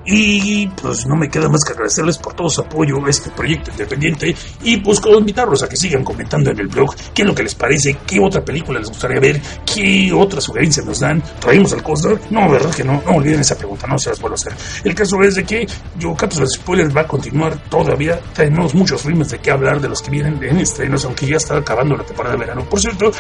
Y 0.05 0.67
pues 0.69 1.07
no 1.07 1.17
me 1.17 1.29
queda 1.29 1.49
más 1.49 1.63
que 1.65 1.73
agradecerles 1.73 2.19
por 2.19 2.35
todo 2.35 2.49
su 2.49 2.63
apoyo 2.63 3.05
a 3.05 3.11
este 3.11 3.31
proyecto 3.31 3.71
independiente 3.71 4.35
y 4.63 4.79
pues 4.79 5.01
invitarlos 5.19 5.63
a 5.63 5.69
que 5.69 5.77
sigan 5.77 6.05
comentando 6.05 6.51
en 6.51 6.59
el 6.59 6.69
blog 6.69 6.95
qué 7.15 7.23
es 7.23 7.29
lo 7.29 7.35
que 7.35 7.43
les 7.43 7.55
parece, 7.55 7.97
qué 8.07 8.19
otra 8.21 8.45
película 8.45 8.79
les 8.79 8.89
gustaría 8.89 9.21
ver, 9.21 9.41
qué 9.73 10.13
otras 10.13 10.45
sugerencias 10.45 10.87
nos 10.87 11.01
dan, 11.01 11.23
traemos 11.39 11.73
al 11.73 11.83
coaster. 11.83 12.19
No, 12.31 12.51
verdad 12.51 12.75
que 12.75 12.85
no, 12.85 13.03
no 13.05 13.17
olviden 13.17 13.41
esa 13.41 13.57
pregunta, 13.57 13.87
no 13.87 13.99
se 13.99 14.11
las 14.11 14.21
vuelvo 14.21 14.35
a 14.35 14.41
hacer. 14.41 14.55
El 14.85 14.95
caso 14.95 15.23
es 15.23 15.35
de 15.35 15.45
que 15.45 15.67
yo 15.99 16.15
Cápsula 16.15 16.45
de 16.45 16.51
Spoilers 16.51 16.97
va 16.97 17.03
a 17.03 17.07
continuar 17.07 17.63
todavía, 17.69 18.21
tenemos 18.35 18.75
muchos 18.75 19.03
filmes 19.03 19.31
de 19.31 19.39
qué 19.39 19.51
hablar 19.51 19.81
de 19.81 19.89
los 19.89 20.03
que 20.03 20.11
vienen 20.11 20.43
en 20.43 20.59
estrenos, 20.59 21.05
aunque 21.05 21.27
ya 21.27 21.37
está 21.37 21.57
acabando 21.57 21.97
la 21.97 22.05
temporada 22.05 22.35
de 22.35 22.41
verano. 22.41 22.65
Por 22.69 22.81
cierto, 22.81 23.13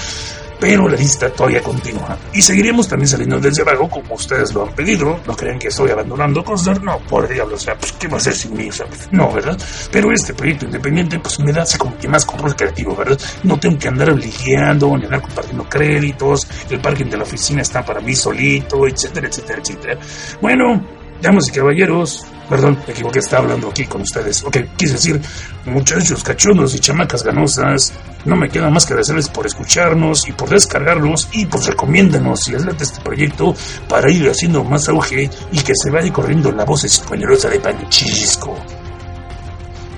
pero 0.60 0.88
la 0.88 0.96
lista 0.96 1.30
todavía 1.30 1.62
continúa. 1.62 2.16
Y 2.32 2.42
seguiremos 2.42 2.86
también 2.86 3.08
saliendo 3.08 3.40
desde 3.40 3.62
abajo, 3.62 3.88
como 3.88 4.14
ustedes 4.14 4.52
lo 4.52 4.66
han 4.66 4.74
pedido. 4.74 5.18
No 5.26 5.34
creen 5.34 5.58
que 5.58 5.68
estoy 5.68 5.90
abandonando 5.90 6.44
cosas, 6.44 6.80
no, 6.82 6.98
por 7.08 7.28
diablo, 7.28 7.56
o 7.56 7.58
sea, 7.58 7.76
pues, 7.76 7.92
¿qué 7.92 8.08
va 8.08 8.14
a 8.14 8.16
hacer 8.18 8.34
sin 8.34 8.56
mí? 8.56 8.68
O 8.68 8.72
sea, 8.72 8.86
pues, 8.86 9.08
no, 9.10 9.32
¿verdad? 9.32 9.58
Pero 9.90 10.12
este 10.12 10.34
proyecto 10.34 10.66
independiente, 10.66 11.18
pues 11.18 11.38
me 11.40 11.52
da 11.52 11.62
así 11.62 11.78
como 11.78 11.96
que 11.96 12.08
más 12.08 12.24
control 12.24 12.54
creativo, 12.54 12.94
¿verdad? 12.94 13.18
No 13.42 13.58
tengo 13.58 13.78
que 13.78 13.88
andar 13.88 14.12
lidiando, 14.12 14.96
ni 14.96 15.04
andar 15.04 15.22
compartiendo 15.22 15.64
créditos, 15.68 16.46
el 16.68 16.80
parking 16.80 17.06
de 17.06 17.16
la 17.16 17.22
oficina 17.22 17.62
está 17.62 17.84
para 17.84 18.00
mí 18.00 18.14
solito, 18.14 18.86
etcétera, 18.86 19.28
etcétera, 19.28 19.60
etcétera. 19.62 19.98
Bueno, 20.40 20.99
damas 21.20 21.48
y 21.48 21.52
caballeros, 21.52 22.24
Perdón, 22.50 22.78
me 22.84 22.92
equivoqué, 22.92 23.20
estaba 23.20 23.44
hablando 23.44 23.68
aquí 23.68 23.86
con 23.86 24.02
ustedes. 24.02 24.42
Ok, 24.42 24.56
quise 24.76 24.94
decir, 24.94 25.20
muchachos 25.66 26.24
cachondos 26.24 26.74
y 26.74 26.80
chamacas 26.80 27.22
ganosas, 27.22 27.92
no 28.24 28.34
me 28.34 28.48
queda 28.48 28.68
más 28.68 28.84
que 28.84 28.92
agradecerles 28.92 29.28
por 29.28 29.46
escucharnos 29.46 30.28
y 30.28 30.32
por 30.32 30.48
descargarnos 30.48 31.28
y 31.30 31.46
pues 31.46 31.66
recomiéndanos 31.66 32.40
si 32.40 32.50
les 32.50 32.64
late 32.64 32.82
este 32.82 33.00
proyecto 33.02 33.54
para 33.88 34.10
ir 34.10 34.28
haciendo 34.28 34.64
más 34.64 34.88
auge 34.88 35.30
y 35.52 35.60
que 35.60 35.74
se 35.80 35.92
vaya 35.92 36.12
corriendo 36.12 36.50
la 36.50 36.64
voz 36.64 36.82
espolerosa 36.82 37.48
de 37.48 37.60
Panchisco. 37.60 38.56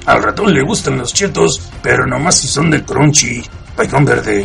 Al 0.04 0.22
ratón 0.22 0.52
le 0.52 0.62
gustan 0.62 0.98
los 0.98 1.14
chetos, 1.14 1.58
pero 1.82 2.06
nomás 2.06 2.36
si 2.36 2.48
son 2.48 2.70
del 2.70 2.84
crunchy. 2.84 3.42
Paicón 3.74 4.04
verde. 4.04 4.44